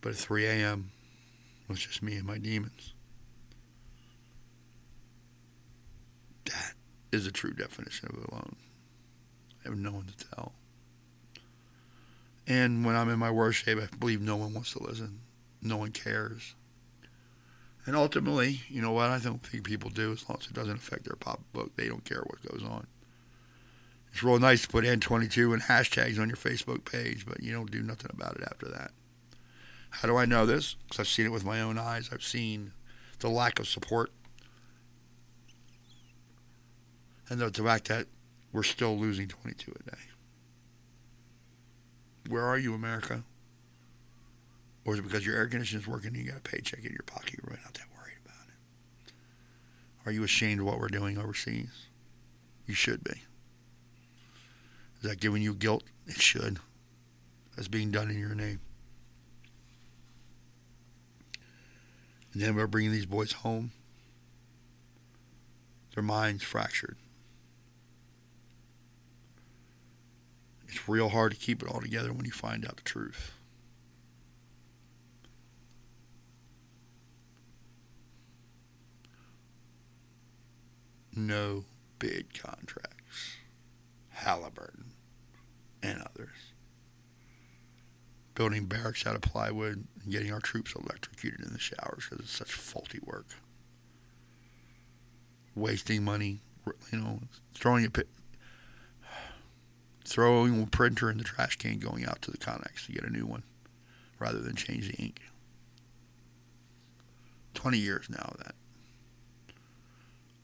But 0.00 0.12
at 0.12 0.16
3 0.16 0.46
a.m., 0.46 0.92
it 1.70 1.74
was 1.74 1.86
just 1.86 2.02
me 2.02 2.16
and 2.16 2.26
my 2.26 2.36
demons. 2.36 2.94
That 6.46 6.74
is 7.12 7.26
the 7.26 7.30
true 7.30 7.52
definition 7.52 8.08
of 8.08 8.16
alone. 8.16 8.56
I 9.64 9.68
have 9.68 9.78
no 9.78 9.92
one 9.92 10.06
to 10.06 10.28
tell. 10.34 10.52
And 12.48 12.84
when 12.84 12.96
I'm 12.96 13.08
in 13.08 13.20
my 13.20 13.30
worst 13.30 13.64
shape, 13.64 13.78
I 13.78 13.86
believe 13.96 14.20
no 14.20 14.34
one 14.34 14.52
wants 14.52 14.72
to 14.72 14.82
listen. 14.82 15.20
No 15.62 15.76
one 15.76 15.92
cares. 15.92 16.56
And 17.86 17.94
ultimately, 17.94 18.62
you 18.68 18.82
know 18.82 18.90
what? 18.90 19.10
I 19.10 19.20
don't 19.20 19.46
think 19.46 19.62
people 19.62 19.90
do 19.90 20.10
as 20.10 20.28
long 20.28 20.38
as 20.40 20.48
it 20.48 20.54
doesn't 20.54 20.74
affect 20.76 21.04
their 21.04 21.14
pocketbook. 21.14 21.76
They 21.76 21.86
don't 21.86 22.04
care 22.04 22.24
what 22.26 22.42
goes 22.50 22.68
on. 22.68 22.88
It's 24.12 24.24
real 24.24 24.40
nice 24.40 24.62
to 24.62 24.68
put 24.68 24.84
N22 24.84 25.52
and 25.52 25.62
hashtags 25.62 26.18
on 26.18 26.28
your 26.28 26.36
Facebook 26.36 26.84
page, 26.84 27.24
but 27.26 27.44
you 27.44 27.52
don't 27.52 27.70
do 27.70 27.80
nothing 27.80 28.10
about 28.12 28.34
it 28.34 28.42
after 28.42 28.66
that. 28.66 28.90
How 29.90 30.08
do 30.08 30.16
I 30.16 30.24
know 30.24 30.46
this? 30.46 30.74
Because 30.74 31.00
I've 31.00 31.08
seen 31.08 31.26
it 31.26 31.32
with 31.32 31.44
my 31.44 31.60
own 31.60 31.78
eyes. 31.78 32.10
I've 32.12 32.22
seen 32.22 32.72
the 33.18 33.28
lack 33.28 33.58
of 33.58 33.68
support 33.68 34.10
and 37.28 37.38
the 37.38 37.62
fact 37.62 37.88
that 37.88 38.06
we're 38.52 38.64
still 38.64 38.98
losing 38.98 39.28
22 39.28 39.72
a 39.72 39.90
day. 39.90 40.02
Where 42.28 42.44
are 42.44 42.58
you, 42.58 42.74
America? 42.74 43.22
Or 44.84 44.94
is 44.94 44.98
it 44.98 45.02
because 45.02 45.24
your 45.24 45.36
air 45.36 45.46
conditioning 45.46 45.82
is 45.82 45.88
working 45.88 46.08
and 46.08 46.24
you 46.24 46.30
got 46.32 46.38
a 46.38 46.42
paycheck 46.42 46.84
in 46.84 46.92
your 46.92 47.04
pocket? 47.06 47.34
You're 47.34 47.50
really 47.50 47.60
not 47.62 47.74
that 47.74 47.86
worried 47.96 48.18
about 48.24 48.48
it. 49.06 49.12
Are 50.06 50.12
you 50.12 50.24
ashamed 50.24 50.60
of 50.60 50.66
what 50.66 50.80
we're 50.80 50.88
doing 50.88 51.18
overseas? 51.18 51.86
You 52.66 52.74
should 52.74 53.04
be. 53.04 53.22
Is 55.02 55.08
that 55.08 55.20
giving 55.20 55.42
you 55.42 55.54
guilt? 55.54 55.84
It 56.06 56.20
should. 56.20 56.58
That's 57.56 57.68
being 57.68 57.90
done 57.90 58.10
in 58.10 58.18
your 58.18 58.34
name. 58.34 58.60
And 62.32 62.42
then 62.42 62.54
we're 62.54 62.66
bringing 62.66 62.92
these 62.92 63.06
boys 63.06 63.32
home. 63.32 63.72
Their 65.94 66.02
minds 66.02 66.44
fractured. 66.44 66.96
It's 70.68 70.88
real 70.88 71.08
hard 71.08 71.32
to 71.32 71.38
keep 71.38 71.62
it 71.62 71.68
all 71.68 71.80
together 71.80 72.12
when 72.12 72.24
you 72.24 72.30
find 72.30 72.64
out 72.64 72.76
the 72.76 72.82
truth. 72.82 73.32
No 81.16 81.64
bid 81.98 82.38
contracts. 82.38 83.36
Halliburton 84.10 84.92
and 85.82 86.02
others. 86.02 86.49
Building 88.40 88.64
barracks 88.64 89.06
out 89.06 89.14
of 89.14 89.20
plywood 89.20 89.84
and 90.02 90.10
getting 90.10 90.32
our 90.32 90.40
troops 90.40 90.74
electrocuted 90.74 91.40
in 91.44 91.52
the 91.52 91.58
showers 91.58 92.06
because 92.08 92.20
it's 92.24 92.34
such 92.34 92.50
faulty 92.50 92.98
work. 93.04 93.26
Wasting 95.54 96.02
money, 96.02 96.40
you 96.90 96.98
know, 97.00 97.20
throwing 97.52 97.84
a 97.84 97.90
pit, 97.90 98.08
throwing 100.06 100.62
a 100.62 100.66
printer 100.66 101.10
in 101.10 101.18
the 101.18 101.24
trash 101.24 101.56
can, 101.56 101.78
going 101.78 102.06
out 102.06 102.22
to 102.22 102.30
the 102.30 102.38
Connex 102.38 102.86
to 102.86 102.92
get 102.92 103.04
a 103.04 103.10
new 103.10 103.26
one, 103.26 103.42
rather 104.18 104.38
than 104.38 104.56
change 104.56 104.90
the 104.90 104.96
ink. 104.96 105.20
Twenty 107.52 107.76
years 107.76 108.06
now 108.08 108.32
of 108.32 108.38
that 108.38 108.54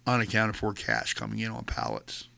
unaccounted 0.06 0.56
for 0.56 0.74
cash 0.74 1.14
coming 1.14 1.38
in 1.38 1.50
on 1.50 1.64
pallets. 1.64 2.28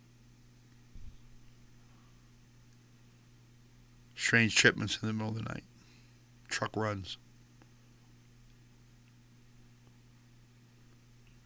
Strange 4.18 4.52
shipments 4.52 4.98
in 5.00 5.07
the 5.07 5.14
middle 5.14 5.28
of 5.28 5.37
the 5.37 5.42
night. 5.42 5.62
Truck 6.48 6.76
runs. 6.76 7.16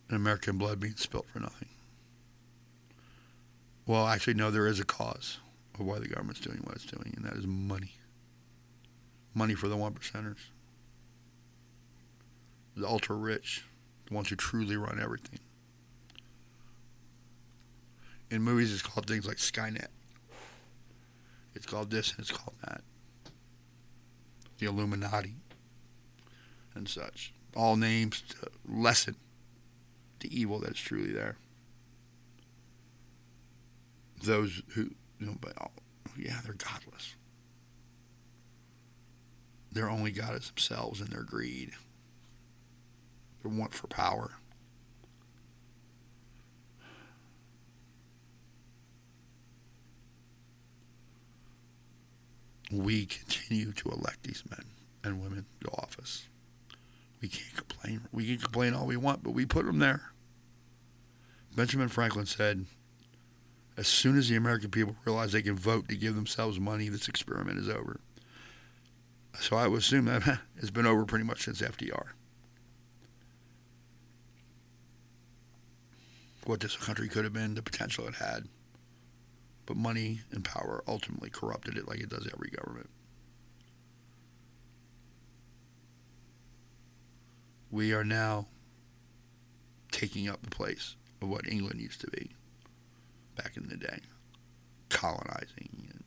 And 0.09 0.17
American 0.17 0.57
blood 0.57 0.81
being 0.81 0.97
spilt 0.97 1.27
for 1.31 1.39
nothing. 1.39 1.69
Well, 3.87 4.07
actually, 4.07 4.35
no, 4.35 4.51
there 4.51 4.67
is 4.67 4.81
a 4.81 4.85
cause 4.85 5.39
of 5.79 5.85
why 5.85 5.99
the 5.99 6.09
government's 6.09 6.41
doing 6.41 6.61
what 6.65 6.77
it's 6.77 6.87
doing, 6.87 7.13
and 7.15 7.27
that 7.27 7.35
is 7.35 7.47
money. 7.47 7.93
Money 9.35 9.55
for 9.55 9.69
the 9.69 9.77
one 9.77 9.93
percenters. 9.93 10.49
The 12.75 12.89
ultra 12.89 13.15
rich, 13.15 13.65
the 14.09 14.15
ones 14.15 14.31
who 14.31 14.37
truly 14.37 14.77
run 14.77 14.99
everything 14.99 15.41
in 18.33 18.41
movies 18.43 18.73
it's 18.73 18.81
called 18.81 19.07
things 19.07 19.27
like 19.27 19.37
Skynet. 19.37 19.89
It's 21.63 21.71
called 21.71 21.93
this 21.93 22.11
and 22.11 22.19
it's 22.19 22.33
called 22.33 22.57
that. 22.67 22.81
The 24.59 24.67
Illuminati 24.67 25.37
and 26.75 26.89
such. 26.89 27.33
All 27.55 27.77
names 27.77 28.21
to 28.31 28.49
lessen 28.69 29.15
the 30.19 30.41
evil 30.41 30.59
that 30.59 30.73
is 30.73 30.81
truly 30.81 31.13
there. 31.13 31.37
Those 34.25 34.63
who, 34.75 34.91
you 35.21 35.27
know, 35.27 35.37
but 35.41 35.53
oh, 35.61 35.71
yeah, 36.19 36.41
they're 36.45 36.55
godless. 36.55 37.15
Their 39.71 39.89
only 39.89 40.11
God 40.11 40.35
is 40.35 40.49
themselves 40.49 41.01
and 41.01 41.11
their 41.11 41.23
greed, 41.23 41.71
their 43.41 43.53
want 43.53 43.73
for 43.73 43.87
power. 43.87 44.33
We 52.73 53.07
continue 53.07 53.73
to 53.73 53.91
elect 53.91 54.25
these 54.25 54.43
men 54.49 54.65
and 55.05 55.23
women 55.23 55.47
to 55.63 55.71
office. 55.71 56.27
We 57.21 57.29
can't 57.29 57.55
complain. 57.55 58.09
We 58.13 58.27
can 58.27 58.39
complain 58.39 58.75
all 58.75 58.87
we 58.87 58.97
want, 58.97 59.23
but 59.23 59.31
we 59.33 59.47
put 59.47 59.67
them 59.67 59.79
there. 59.79 60.13
Benjamin 61.55 61.89
Franklin 61.89 62.27
said, 62.27 62.67
as 63.77 63.87
soon 63.87 64.19
as 64.19 64.29
the 64.29 64.37
American 64.37 64.71
people 64.71 64.97
realize 65.05 65.33
they 65.33 65.43
can 65.43 65.57
vote 65.57 65.89
to 65.89 65.97
give 65.97 66.15
themselves 66.15 66.59
money, 66.59 66.89
this 66.89 67.09
experiment 67.09 67.59
is 67.59 67.69
over. 67.69 68.01
So 69.39 69.57
I 69.57 69.67
would 69.67 69.81
assume 69.81 70.07
that 70.07 70.41
it's 70.57 70.71
been 70.71 70.87
over 70.87 71.05
pretty 71.05 71.25
much 71.25 71.45
since 71.45 71.63
FDR. 71.63 72.09
What 76.45 76.61
this 76.61 76.77
country 76.77 77.09
could 77.09 77.25
have 77.25 77.33
been, 77.33 77.55
the 77.55 77.63
potential 77.63 78.07
it 78.09 78.17
had. 78.17 78.49
But 79.67 79.77
money 79.77 80.21
and 80.31 80.45
power 80.45 80.83
ultimately 80.87 81.31
corrupted 81.31 81.77
it 81.77 81.87
like 81.89 82.01
it 82.01 82.09
does 82.09 82.29
every 82.33 82.51
government. 82.51 82.91
We 87.71 87.93
are 87.93 88.05
now 88.05 88.49
taking 89.91 90.29
up 90.29 90.43
the 90.43 90.51
place 90.51 90.97
of 91.21 91.29
what 91.29 91.49
England 91.49 91.81
used 91.81 92.01
to 92.01 92.11
be 92.11 92.33
back 93.37 93.57
in 93.57 93.69
the 93.69 93.77
day 93.77 94.01
colonizing 94.89 95.89
and 95.91 96.05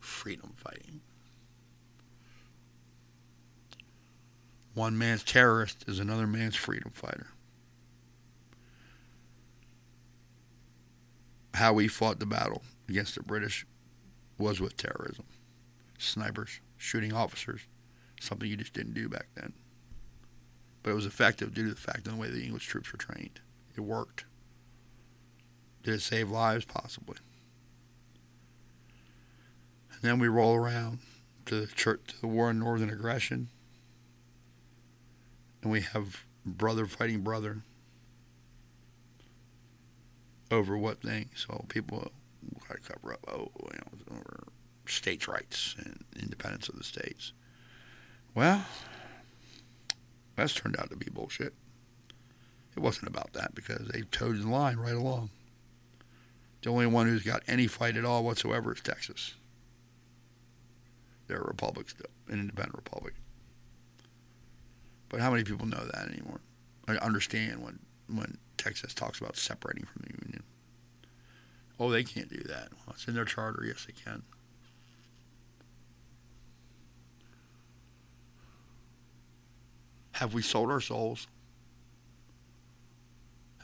freedom 0.00 0.52
fighting. 0.56 1.00
One 4.74 4.98
man's 4.98 5.22
terrorist 5.22 5.84
is 5.88 5.98
another 5.98 6.26
man's 6.26 6.56
freedom 6.56 6.90
fighter. 6.92 7.28
How 11.56 11.72
we 11.72 11.88
fought 11.88 12.18
the 12.18 12.26
battle 12.26 12.62
against 12.88 13.14
the 13.14 13.22
British 13.22 13.66
was 14.38 14.60
with 14.60 14.76
terrorism. 14.76 15.24
Snipers, 15.98 16.60
shooting 16.76 17.12
officers, 17.12 17.62
something 18.20 18.48
you 18.48 18.56
just 18.56 18.74
didn't 18.74 18.94
do 18.94 19.08
back 19.08 19.28
then. 19.34 19.54
But 20.82 20.90
it 20.90 20.94
was 20.94 21.06
effective 21.06 21.54
due 21.54 21.64
to 21.64 21.70
the 21.70 21.80
fact 21.80 22.06
of 22.06 22.12
the 22.12 22.20
way 22.20 22.28
the 22.28 22.44
English 22.44 22.66
troops 22.66 22.92
were 22.92 22.98
trained. 22.98 23.40
It 23.74 23.80
worked. 23.80 24.24
Did 25.82 25.94
it 25.94 26.02
save 26.02 26.30
lives? 26.30 26.64
Possibly. 26.64 27.16
And 29.92 30.02
then 30.02 30.18
we 30.18 30.28
roll 30.28 30.54
around 30.54 30.98
to 31.46 31.60
the 31.62 31.66
church, 31.66 32.00
to 32.08 32.20
the 32.20 32.26
war 32.26 32.50
in 32.50 32.58
northern 32.58 32.90
aggression, 32.90 33.48
and 35.62 35.72
we 35.72 35.80
have 35.80 36.24
brother 36.44 36.86
fighting 36.86 37.22
brother 37.22 37.62
over 40.50 40.76
what 40.76 41.02
thing. 41.02 41.30
So 41.34 41.64
people 41.68 42.10
got 42.68 42.82
to 42.82 42.92
cover 42.92 43.14
up, 43.14 43.20
oh, 43.28 43.50
you 43.72 43.78
know, 43.78 44.16
over 44.16 44.44
states' 44.86 45.28
rights 45.28 45.74
and 45.78 46.04
independence 46.20 46.68
of 46.68 46.76
the 46.76 46.84
states. 46.84 47.32
Well, 48.34 48.64
that's 50.36 50.54
turned 50.54 50.76
out 50.78 50.90
to 50.90 50.96
be 50.96 51.10
bullshit. 51.10 51.54
It 52.76 52.80
wasn't 52.80 53.08
about 53.08 53.32
that 53.32 53.54
because 53.54 53.88
they 53.88 54.02
toed 54.02 54.42
the 54.42 54.48
line 54.48 54.76
right 54.76 54.94
along. 54.94 55.30
The 56.62 56.70
only 56.70 56.86
one 56.86 57.06
who's 57.06 57.22
got 57.22 57.42
any 57.48 57.66
fight 57.66 57.96
at 57.96 58.04
all 58.04 58.22
whatsoever 58.22 58.74
is 58.74 58.80
Texas. 58.80 59.34
They're 61.26 61.40
a 61.40 61.46
republic 61.46 61.88
still, 61.88 62.10
an 62.28 62.40
independent 62.40 62.76
republic. 62.76 63.14
But 65.08 65.20
how 65.20 65.30
many 65.30 65.44
people 65.44 65.66
know 65.66 65.84
that 65.92 66.08
anymore? 66.08 66.40
I 66.86 66.96
understand 66.96 67.62
when 67.62 67.78
when 68.08 68.38
Texas 68.56 68.94
talks 68.94 69.20
about 69.20 69.36
separating 69.36 69.84
from 69.84 70.02
the 70.02 70.24
Union. 70.24 70.42
Oh, 71.78 71.90
they 71.90 72.04
can't 72.04 72.28
do 72.28 72.42
that. 72.44 72.68
Well, 72.72 72.94
it's 72.94 73.06
in 73.06 73.14
their 73.14 73.24
charter. 73.24 73.64
Yes, 73.66 73.86
they 73.86 73.92
can. 73.92 74.22
Have 80.12 80.32
we 80.32 80.40
sold 80.40 80.70
our 80.70 80.80
souls? 80.80 81.26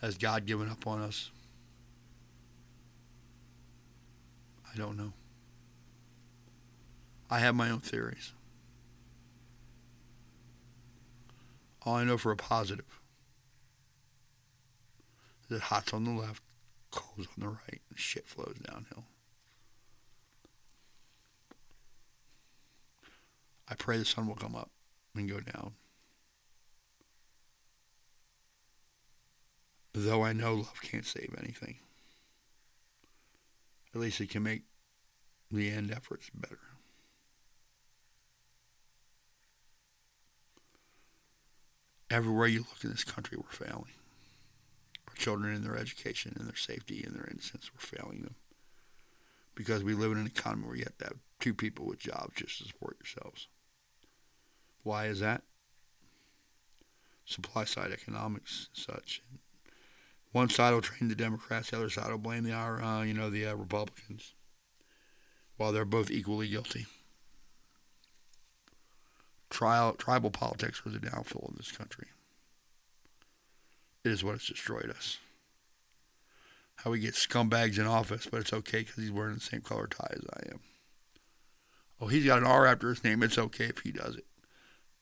Has 0.02 0.18
God 0.18 0.44
given 0.44 0.68
up 0.68 0.87
on 0.87 1.00
us? 1.00 1.31
I 4.72 4.76
don't 4.76 4.96
know. 4.96 5.12
I 7.31 7.38
have 7.38 7.55
my 7.55 7.70
own 7.70 7.81
theories. 7.81 8.33
All 11.87 11.94
I 11.94 12.05
know 12.05 12.18
for 12.18 12.31
a 12.33 12.37
positive 12.37 13.01
that 15.52 15.62
hot's 15.62 15.92
on 15.92 16.04
the 16.04 16.10
left, 16.10 16.42
cold's 16.90 17.28
on 17.28 17.44
the 17.44 17.48
right, 17.48 17.80
and 17.88 17.98
shit 17.98 18.26
flows 18.26 18.56
downhill. 18.66 19.04
I 23.68 23.74
pray 23.74 23.96
the 23.96 24.04
sun 24.04 24.26
will 24.26 24.34
come 24.34 24.54
up 24.56 24.70
and 25.14 25.28
go 25.28 25.40
down. 25.40 25.74
Though 29.94 30.24
I 30.24 30.32
know 30.32 30.54
love 30.54 30.80
can't 30.82 31.06
save 31.06 31.34
anything. 31.38 31.76
At 33.94 34.00
least 34.00 34.20
it 34.20 34.30
can 34.30 34.42
make 34.42 34.62
the 35.50 35.70
end 35.70 35.90
efforts 35.90 36.30
better. 36.34 36.58
Everywhere 42.10 42.46
you 42.46 42.60
look 42.60 42.84
in 42.84 42.90
this 42.90 43.04
country, 43.04 43.38
we're 43.38 43.50
failing. 43.50 43.92
Children 45.22 45.54
in 45.54 45.62
their 45.62 45.76
education 45.76 46.35
and 46.37 46.48
their 46.48 46.56
safety 46.56 47.04
and 47.06 47.14
their 47.14 47.28
innocence, 47.30 47.70
we're 47.72 47.78
failing 47.78 48.22
them. 48.22 48.35
Because 49.54 49.85
we 49.85 49.94
live 49.94 50.11
in 50.11 50.18
an 50.18 50.26
economy 50.26 50.66
where 50.66 50.74
you 50.74 50.82
have 50.82 50.98
to 50.98 51.04
have 51.04 51.18
two 51.38 51.54
people 51.54 51.87
with 51.87 52.00
jobs 52.00 52.35
just 52.35 52.58
to 52.58 52.64
support 52.64 52.96
yourselves. 52.98 53.46
Why 54.82 55.06
is 55.06 55.20
that? 55.20 55.42
Supply 57.24 57.62
side 57.62 57.92
economics, 57.92 58.68
such. 58.72 59.22
One 60.32 60.48
side 60.48 60.72
will 60.74 60.80
train 60.80 61.08
the 61.08 61.14
Democrats, 61.14 61.70
the 61.70 61.76
other 61.76 61.88
side 61.88 62.11
will 62.11 62.18
blame 62.18 62.42
the 62.42 62.52
uh, 62.52 63.02
you 63.02 63.14
know 63.14 63.30
the 63.30 63.46
uh, 63.46 63.54
Republicans, 63.54 64.35
while 65.56 65.70
they're 65.70 65.85
both 65.85 66.11
equally 66.11 66.48
guilty. 66.48 66.87
Trial, 69.50 69.92
tribal 69.92 70.30
politics 70.30 70.85
was 70.85 70.94
the 70.94 70.98
downfall 70.98 71.50
of 71.50 71.58
this 71.58 71.70
country. 71.70 72.08
It 74.04 74.10
is 74.10 74.24
what 74.24 74.32
has 74.32 74.46
destroyed 74.46 74.90
us. 74.90 75.18
How 76.76 76.90
we 76.90 76.98
get 76.98 77.14
scumbags 77.14 77.78
in 77.78 77.86
office, 77.86 78.26
but 78.30 78.40
it's 78.40 78.52
okay 78.52 78.80
because 78.80 78.96
he's 78.96 79.12
wearing 79.12 79.34
the 79.34 79.40
same 79.40 79.60
color 79.60 79.86
tie 79.86 80.12
as 80.12 80.24
I 80.34 80.50
am. 80.50 80.60
Oh, 82.00 82.08
he's 82.08 82.26
got 82.26 82.38
an 82.38 82.44
R 82.44 82.66
after 82.66 82.88
his 82.88 83.04
name. 83.04 83.22
It's 83.22 83.38
okay 83.38 83.66
if 83.66 83.78
he 83.78 83.92
does 83.92 84.16
it. 84.16 84.24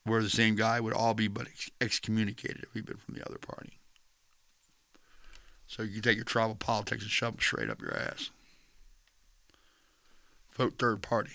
Where 0.03 0.21
the 0.21 0.29
same 0.29 0.55
guy 0.55 0.79
would 0.79 0.93
all 0.93 1.15
be 1.15 1.27
but 1.27 1.47
excommunicated 1.79 2.63
if 2.63 2.73
he'd 2.73 2.85
been 2.85 2.97
from 2.97 3.15
the 3.15 3.25
other 3.27 3.39
party. 3.39 3.73
So 5.65 5.81
you 5.81 5.93
can 5.93 6.01
take 6.01 6.17
your 6.17 6.25
tribal 6.25 6.55
politics 6.55 7.03
and 7.03 7.11
shove 7.11 7.33
them 7.33 7.41
straight 7.41 7.69
up 7.69 7.81
your 7.81 7.97
ass. 7.97 8.29
Vote 10.53 10.73
third 10.77 11.01
party. 11.01 11.31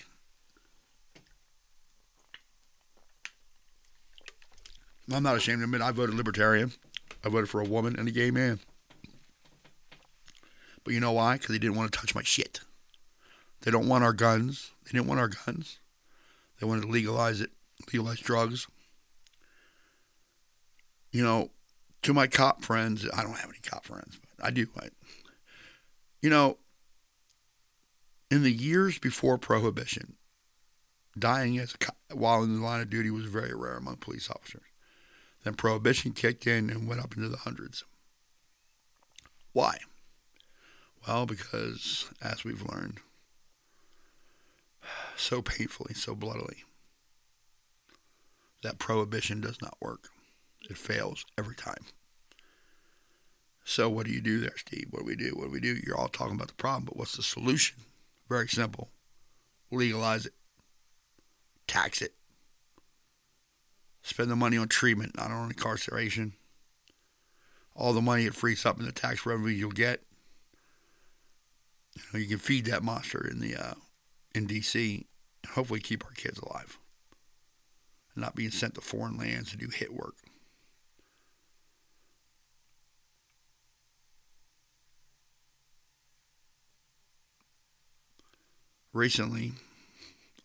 I'm 5.11 5.23
not 5.23 5.37
ashamed 5.37 5.59
to 5.59 5.63
admit 5.63 5.81
I 5.81 5.91
voted 5.91 6.15
Libertarian. 6.15 6.71
I 7.27 7.29
voted 7.29 7.49
for 7.49 7.59
a 7.59 7.65
woman 7.65 7.97
and 7.99 8.07
a 8.07 8.11
gay 8.11 8.31
man. 8.31 8.59
But 10.85 10.93
you 10.93 11.01
know 11.01 11.11
why? 11.11 11.33
Because 11.33 11.49
they 11.49 11.59
didn't 11.59 11.75
want 11.75 11.91
to 11.91 11.99
touch 11.99 12.15
my 12.15 12.23
shit. 12.23 12.61
They 13.61 13.71
don't 13.71 13.89
want 13.89 14.05
our 14.05 14.13
guns. 14.13 14.71
They 14.85 14.91
didn't 14.91 15.07
want 15.07 15.19
our 15.19 15.27
guns. 15.27 15.79
They 16.57 16.65
wanted 16.65 16.83
to 16.83 16.87
legalize 16.87 17.41
it, 17.41 17.49
legalize 17.91 18.21
drugs. 18.21 18.67
You 21.11 21.21
know, 21.21 21.51
to 22.03 22.13
my 22.13 22.27
cop 22.27 22.63
friends, 22.63 23.05
I 23.13 23.23
don't 23.23 23.37
have 23.37 23.49
any 23.49 23.59
cop 23.61 23.83
friends, 23.83 24.17
but 24.21 24.45
I 24.45 24.49
do. 24.49 24.67
I, 24.79 24.87
you 26.21 26.29
know, 26.29 26.57
in 28.31 28.43
the 28.43 28.53
years 28.53 28.99
before 28.99 29.37
Prohibition, 29.37 30.13
dying 31.19 31.57
as 31.57 31.73
a 31.73 31.77
cop 31.77 31.97
while 32.13 32.41
in 32.43 32.55
the 32.55 32.65
line 32.65 32.79
of 32.79 32.89
duty 32.89 33.11
was 33.11 33.25
very 33.25 33.53
rare 33.53 33.75
among 33.75 33.97
police 33.97 34.29
officers. 34.29 34.63
Then 35.43 35.53
Prohibition 35.53 36.11
kicked 36.11 36.47
in 36.47 36.69
and 36.69 36.87
went 36.87 37.01
up 37.01 37.15
into 37.15 37.29
the 37.29 37.37
hundreds. 37.37 37.83
Why? 39.53 39.77
Well, 41.07 41.25
because, 41.25 42.09
as 42.21 42.43
we've 42.43 42.63
learned, 42.63 42.99
so 45.15 45.41
painfully, 45.41 45.93
so 45.93 46.15
bloodily, 46.15 46.63
that 48.63 48.79
Prohibition 48.79 49.41
does 49.41 49.61
not 49.61 49.77
work. 49.79 50.09
It 50.69 50.77
fails 50.77 51.25
every 51.37 51.55
time. 51.55 51.85
So 53.63 53.89
what 53.89 54.05
do 54.05 54.13
you 54.13 54.21
do 54.21 54.39
there, 54.39 54.55
Steve? 54.55 54.87
What 54.91 55.01
do 55.01 55.05
we 55.05 55.15
do? 55.15 55.31
What 55.35 55.45
do 55.45 55.51
we 55.51 55.59
do? 55.59 55.77
You're 55.85 55.97
all 55.97 56.07
talking 56.07 56.35
about 56.35 56.47
the 56.47 56.53
problem, 56.53 56.85
but 56.85 56.95
what's 56.95 57.17
the 57.17 57.23
solution? 57.23 57.77
Very 58.29 58.47
simple. 58.47 58.89
Legalize 59.71 60.25
it. 60.25 60.33
Tax 61.67 62.01
it. 62.01 62.13
Spend 64.07 64.31
the 64.31 64.37
money 64.37 64.55
on 64.55 64.69
treatment, 64.69 65.17
not 65.17 65.31
on 65.31 65.49
incarceration. 65.49 66.31
All 67.75 67.91
the 67.91 68.01
money 68.01 68.23
it 68.23 68.33
frees 68.33 68.65
up 68.65 68.79
in 68.79 68.85
the 68.85 68.93
tax 68.93 69.25
revenue 69.25 69.49
you'll 69.49 69.71
get. 69.71 70.01
You, 71.93 72.01
know, 72.13 72.19
you 72.19 72.27
can 72.27 72.37
feed 72.37 72.63
that 72.65 72.83
monster 72.83 73.27
in 73.29 73.41
the 73.41 73.57
uh, 73.57 73.73
in 74.33 74.45
D.C. 74.45 75.05
and 75.43 75.51
hopefully 75.51 75.81
keep 75.81 76.05
our 76.05 76.11
kids 76.11 76.39
alive, 76.39 76.79
and 78.15 78.21
not 78.23 78.33
being 78.33 78.49
sent 78.49 78.75
to 78.75 78.81
foreign 78.81 79.17
lands 79.17 79.51
to 79.51 79.57
do 79.57 79.67
hit 79.67 79.93
work. 79.93 80.15
Recently, 88.93 89.51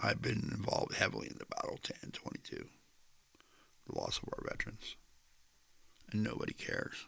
I've 0.00 0.20
been 0.20 0.50
involved 0.52 0.96
heavily 0.96 1.28
in 1.28 1.38
the 1.38 1.46
Battle 1.46 1.78
1022, 1.78 2.66
the 3.92 3.98
loss 3.98 4.18
of 4.22 4.28
our 4.32 4.44
veterans, 4.48 4.96
and 6.10 6.22
nobody 6.22 6.52
cares. 6.52 7.06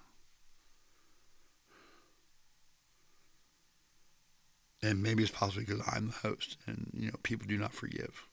And 4.82 5.02
maybe 5.02 5.22
it's 5.22 5.32
possibly 5.32 5.64
because 5.64 5.82
I'm 5.90 6.08
the 6.08 6.28
host, 6.28 6.58
and 6.66 6.90
you 6.92 7.06
know 7.06 7.16
people 7.22 7.46
do 7.46 7.56
not 7.56 7.74
forgive. 7.74 8.26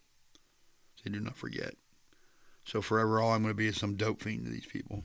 They 1.04 1.12
do 1.12 1.20
not 1.20 1.38
forget. 1.38 1.76
So 2.66 2.82
forever, 2.82 3.20
all 3.20 3.34
I'm 3.34 3.42
going 3.42 3.54
to 3.54 3.58
be 3.58 3.68
is 3.68 3.78
some 3.80 3.96
dope 3.96 4.22
fiend 4.22 4.46
to 4.46 4.52
these 4.52 4.66
people. 4.66 5.04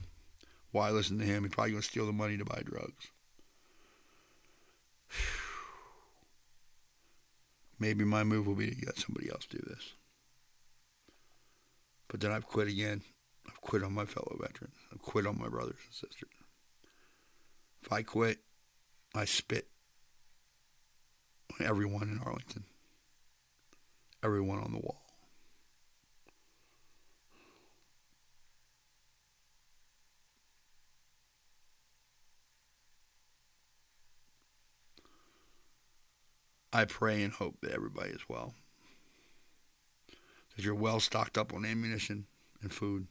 Why 0.72 0.90
listen 0.90 1.18
to 1.18 1.24
him? 1.24 1.44
He's 1.44 1.52
probably 1.52 1.70
going 1.72 1.82
to 1.82 1.88
steal 1.88 2.06
the 2.06 2.12
money 2.12 2.36
to 2.36 2.44
buy 2.44 2.62
drugs. 2.64 3.10
maybe 7.78 8.04
my 8.04 8.24
move 8.24 8.46
will 8.46 8.54
be 8.54 8.70
to 8.70 8.86
let 8.86 8.98
somebody 8.98 9.30
else 9.30 9.46
do 9.46 9.58
this. 9.58 9.94
But 12.08 12.20
then 12.20 12.30
I've 12.30 12.46
quit 12.46 12.68
again. 12.68 13.02
I've 13.46 13.60
quit 13.60 13.82
on 13.82 13.92
my 13.92 14.04
fellow 14.04 14.36
veterans. 14.40 14.76
I've 14.92 15.02
quit 15.02 15.26
on 15.26 15.38
my 15.38 15.48
brothers 15.48 15.76
and 15.84 15.94
sisters. 15.94 16.30
If 17.82 17.92
I 17.92 18.02
quit, 18.02 18.38
I 19.14 19.24
spit 19.24 19.68
on 21.58 21.66
everyone 21.66 22.02
in 22.04 22.20
Arlington, 22.24 22.64
everyone 24.22 24.58
on 24.58 24.72
the 24.72 24.78
wall. 24.78 25.02
I 36.72 36.84
pray 36.84 37.22
and 37.22 37.32
hope 37.32 37.62
that 37.62 37.70
everybody 37.70 38.10
is 38.10 38.28
well. 38.28 38.52
That 40.54 40.64
you're 40.64 40.74
well 40.74 41.00
stocked 41.00 41.38
up 41.38 41.54
on 41.54 41.64
ammunition 41.64 42.26
and 42.60 42.70
food. 42.70 43.06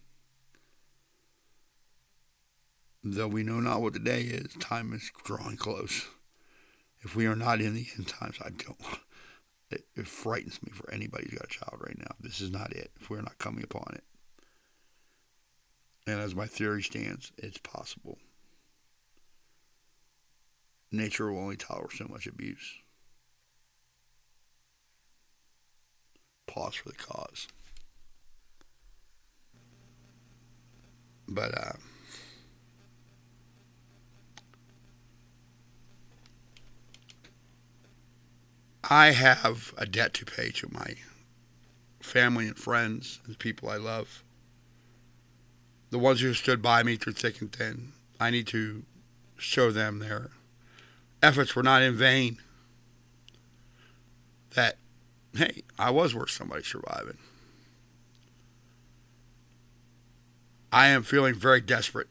Though 3.07 3.27
we 3.27 3.43
know 3.43 3.59
not 3.59 3.83
what 3.83 3.93
the 3.93 3.99
day 3.99 4.21
is, 4.21 4.53
time 4.59 4.91
is 4.91 5.11
drawing 5.23 5.57
close. 5.57 6.07
If 7.01 7.15
we 7.15 7.27
are 7.27 7.35
not 7.35 7.61
in 7.61 7.75
the 7.75 7.85
end 7.95 8.07
times, 8.07 8.37
I 8.43 8.49
don't. 8.49 8.77
It, 9.69 9.85
it 9.95 10.07
frightens 10.07 10.61
me 10.63 10.71
for 10.71 10.91
anybody 10.91 11.27
who's 11.29 11.37
got 11.37 11.45
a 11.45 11.53
child 11.53 11.81
right 11.85 11.97
now. 11.97 12.15
This 12.19 12.41
is 12.41 12.51
not 12.51 12.73
it. 12.73 12.91
If 12.99 13.09
we're 13.09 13.21
not 13.21 13.37
coming 13.37 13.63
upon 13.63 13.93
it. 13.93 14.03
And 16.07 16.19
as 16.19 16.33
my 16.33 16.47
theory 16.47 16.81
stands, 16.81 17.31
it's 17.37 17.59
possible. 17.59 18.17
Nature 20.91 21.31
will 21.31 21.39
only 21.39 21.57
tolerate 21.57 21.97
so 21.97 22.07
much 22.09 22.25
abuse. 22.25 22.75
pause 26.55 26.75
for 26.75 26.89
the 26.89 26.95
cause. 26.95 27.47
But 31.27 31.57
uh, 31.57 31.73
I 38.89 39.11
have 39.11 39.73
a 39.77 39.85
debt 39.85 40.13
to 40.15 40.25
pay 40.25 40.51
to 40.51 40.71
my 40.71 40.95
family 41.99 42.47
and 42.47 42.57
friends 42.57 43.19
and 43.25 43.33
the 43.33 43.37
people 43.37 43.69
I 43.69 43.77
love. 43.77 44.23
The 45.89 45.97
ones 45.97 46.21
who 46.21 46.33
stood 46.33 46.61
by 46.61 46.83
me 46.83 46.95
through 46.95 47.13
thick 47.13 47.41
and 47.41 47.51
thin. 47.51 47.93
I 48.19 48.29
need 48.29 48.47
to 48.47 48.83
show 49.37 49.71
them 49.71 49.99
their 49.99 50.29
efforts 51.23 51.55
were 51.55 51.63
not 51.63 51.81
in 51.81 51.95
vain. 51.95 52.37
That, 54.53 54.77
hey, 55.35 55.63
I 55.79 55.89
was 55.89 56.13
worth 56.13 56.29
somebody 56.29 56.63
surviving. 56.63 57.17
I 60.71 60.87
am 60.87 61.03
feeling 61.03 61.33
very 61.33 61.61
desperate 61.61 62.07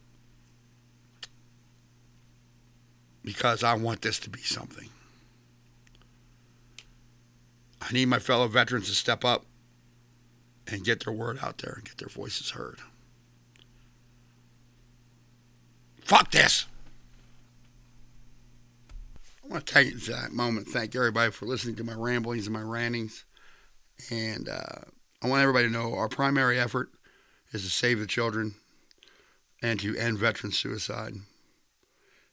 because 3.22 3.62
I 3.62 3.74
want 3.74 4.02
this 4.02 4.18
to 4.20 4.30
be 4.30 4.40
something. 4.40 4.88
I 7.86 7.92
need 7.92 8.06
my 8.06 8.18
fellow 8.18 8.48
veterans 8.48 8.88
to 8.88 8.94
step 8.94 9.24
up 9.24 9.44
and 10.66 10.84
get 10.84 11.04
their 11.04 11.12
word 11.12 11.38
out 11.42 11.58
there 11.58 11.74
and 11.74 11.84
get 11.84 11.98
their 11.98 12.08
voices 12.08 12.50
heard. 12.50 12.78
Fuck 16.02 16.30
this. 16.30 16.66
I 19.42 19.48
want 19.48 19.66
to 19.66 19.74
take 19.74 20.00
that 20.06 20.32
moment 20.32 20.68
thank 20.68 20.96
everybody 20.96 21.30
for 21.30 21.44
listening 21.44 21.76
to 21.76 21.84
my 21.84 21.92
ramblings 21.92 22.46
and 22.46 22.54
my 22.54 22.62
rantings. 22.62 23.24
And 24.10 24.48
uh, 24.48 24.84
I 25.22 25.28
want 25.28 25.42
everybody 25.42 25.66
to 25.66 25.72
know 25.72 25.94
our 25.94 26.08
primary 26.08 26.58
effort 26.58 26.90
is 27.52 27.62
to 27.64 27.70
save 27.70 27.98
the 28.00 28.06
children 28.06 28.54
and 29.62 29.78
to 29.80 29.96
end 29.96 30.18
veteran 30.18 30.52
suicide. 30.52 31.14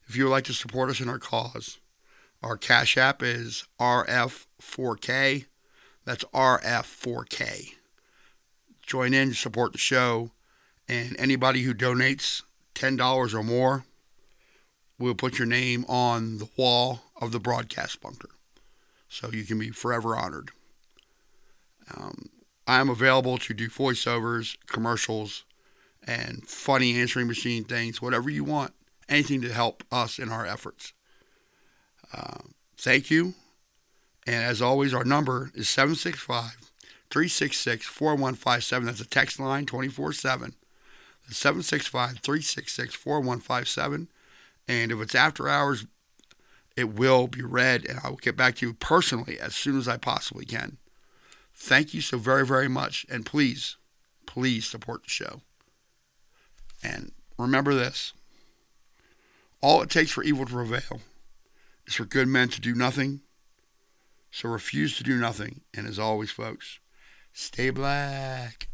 If 0.06 0.16
you 0.16 0.24
would 0.24 0.30
like 0.30 0.44
to 0.44 0.54
support 0.54 0.90
us 0.90 1.00
in 1.00 1.08
our 1.08 1.18
cause, 1.18 1.78
our 2.42 2.56
Cash 2.56 2.96
App 2.96 3.22
is 3.22 3.64
RF4K. 4.62 5.46
That's 6.04 6.24
RF4K. 6.24 7.74
Join 8.84 9.14
in, 9.14 9.34
support 9.34 9.72
the 9.72 9.78
show, 9.78 10.32
and 10.88 11.16
anybody 11.18 11.62
who 11.62 11.74
donates 11.74 12.42
$10 12.74 13.34
or 13.34 13.42
more, 13.42 13.84
we'll 14.98 15.14
put 15.14 15.38
your 15.38 15.46
name 15.46 15.84
on 15.88 16.38
the 16.38 16.48
wall 16.56 17.00
of 17.20 17.32
the 17.32 17.38
broadcast 17.38 18.00
bunker. 18.00 18.30
So 19.08 19.30
you 19.30 19.44
can 19.44 19.58
be 19.58 19.70
forever 19.70 20.16
honored. 20.16 20.50
Um, 21.94 22.30
I 22.66 22.80
am 22.80 22.88
available 22.88 23.38
to 23.38 23.54
do 23.54 23.68
voiceovers, 23.68 24.56
commercials, 24.66 25.44
and 26.04 26.46
funny 26.48 26.98
answering 26.98 27.28
machine 27.28 27.64
things, 27.64 28.02
whatever 28.02 28.30
you 28.30 28.42
want, 28.42 28.72
anything 29.08 29.42
to 29.42 29.52
help 29.52 29.84
us 29.92 30.18
in 30.18 30.30
our 30.30 30.46
efforts. 30.46 30.92
Uh, 32.12 32.38
thank 32.76 33.10
you. 33.10 33.34
And 34.26 34.44
as 34.44 34.62
always, 34.62 34.94
our 34.94 35.04
number 35.04 35.50
is 35.54 35.68
765 35.68 36.70
366 37.10 37.86
4157. 37.86 38.86
That's 38.86 39.00
a 39.00 39.06
text 39.06 39.40
line 39.40 39.66
24 39.66 40.12
7. 40.12 40.54
765 41.28 42.18
366 42.18 42.94
4157. 42.94 44.08
And 44.68 44.92
if 44.92 45.00
it's 45.00 45.14
after 45.14 45.48
hours, 45.48 45.86
it 46.76 46.94
will 46.94 47.26
be 47.26 47.42
read, 47.42 47.84
and 47.84 48.00
I 48.02 48.08
will 48.08 48.16
get 48.16 48.36
back 48.36 48.56
to 48.56 48.66
you 48.66 48.74
personally 48.74 49.38
as 49.38 49.54
soon 49.54 49.78
as 49.78 49.88
I 49.88 49.96
possibly 49.96 50.44
can. 50.44 50.78
Thank 51.54 51.92
you 51.92 52.00
so 52.00 52.16
very, 52.16 52.46
very 52.46 52.68
much. 52.68 53.04
And 53.10 53.26
please, 53.26 53.76
please 54.26 54.66
support 54.66 55.04
the 55.04 55.10
show. 55.10 55.42
And 56.82 57.12
remember 57.38 57.74
this 57.74 58.12
all 59.60 59.80
it 59.80 59.90
takes 59.90 60.10
for 60.10 60.24
evil 60.24 60.44
to 60.44 60.52
prevail 60.52 61.00
is 61.86 61.94
for 61.94 62.04
good 62.04 62.28
men 62.28 62.48
to 62.48 62.60
do 62.60 62.74
nothing. 62.74 63.20
So 64.32 64.48
refuse 64.48 64.96
to 64.96 65.04
do 65.04 65.18
nothing. 65.18 65.60
And 65.74 65.86
as 65.86 65.98
always, 65.98 66.30
folks, 66.30 66.80
stay 67.32 67.70
black. 67.70 68.68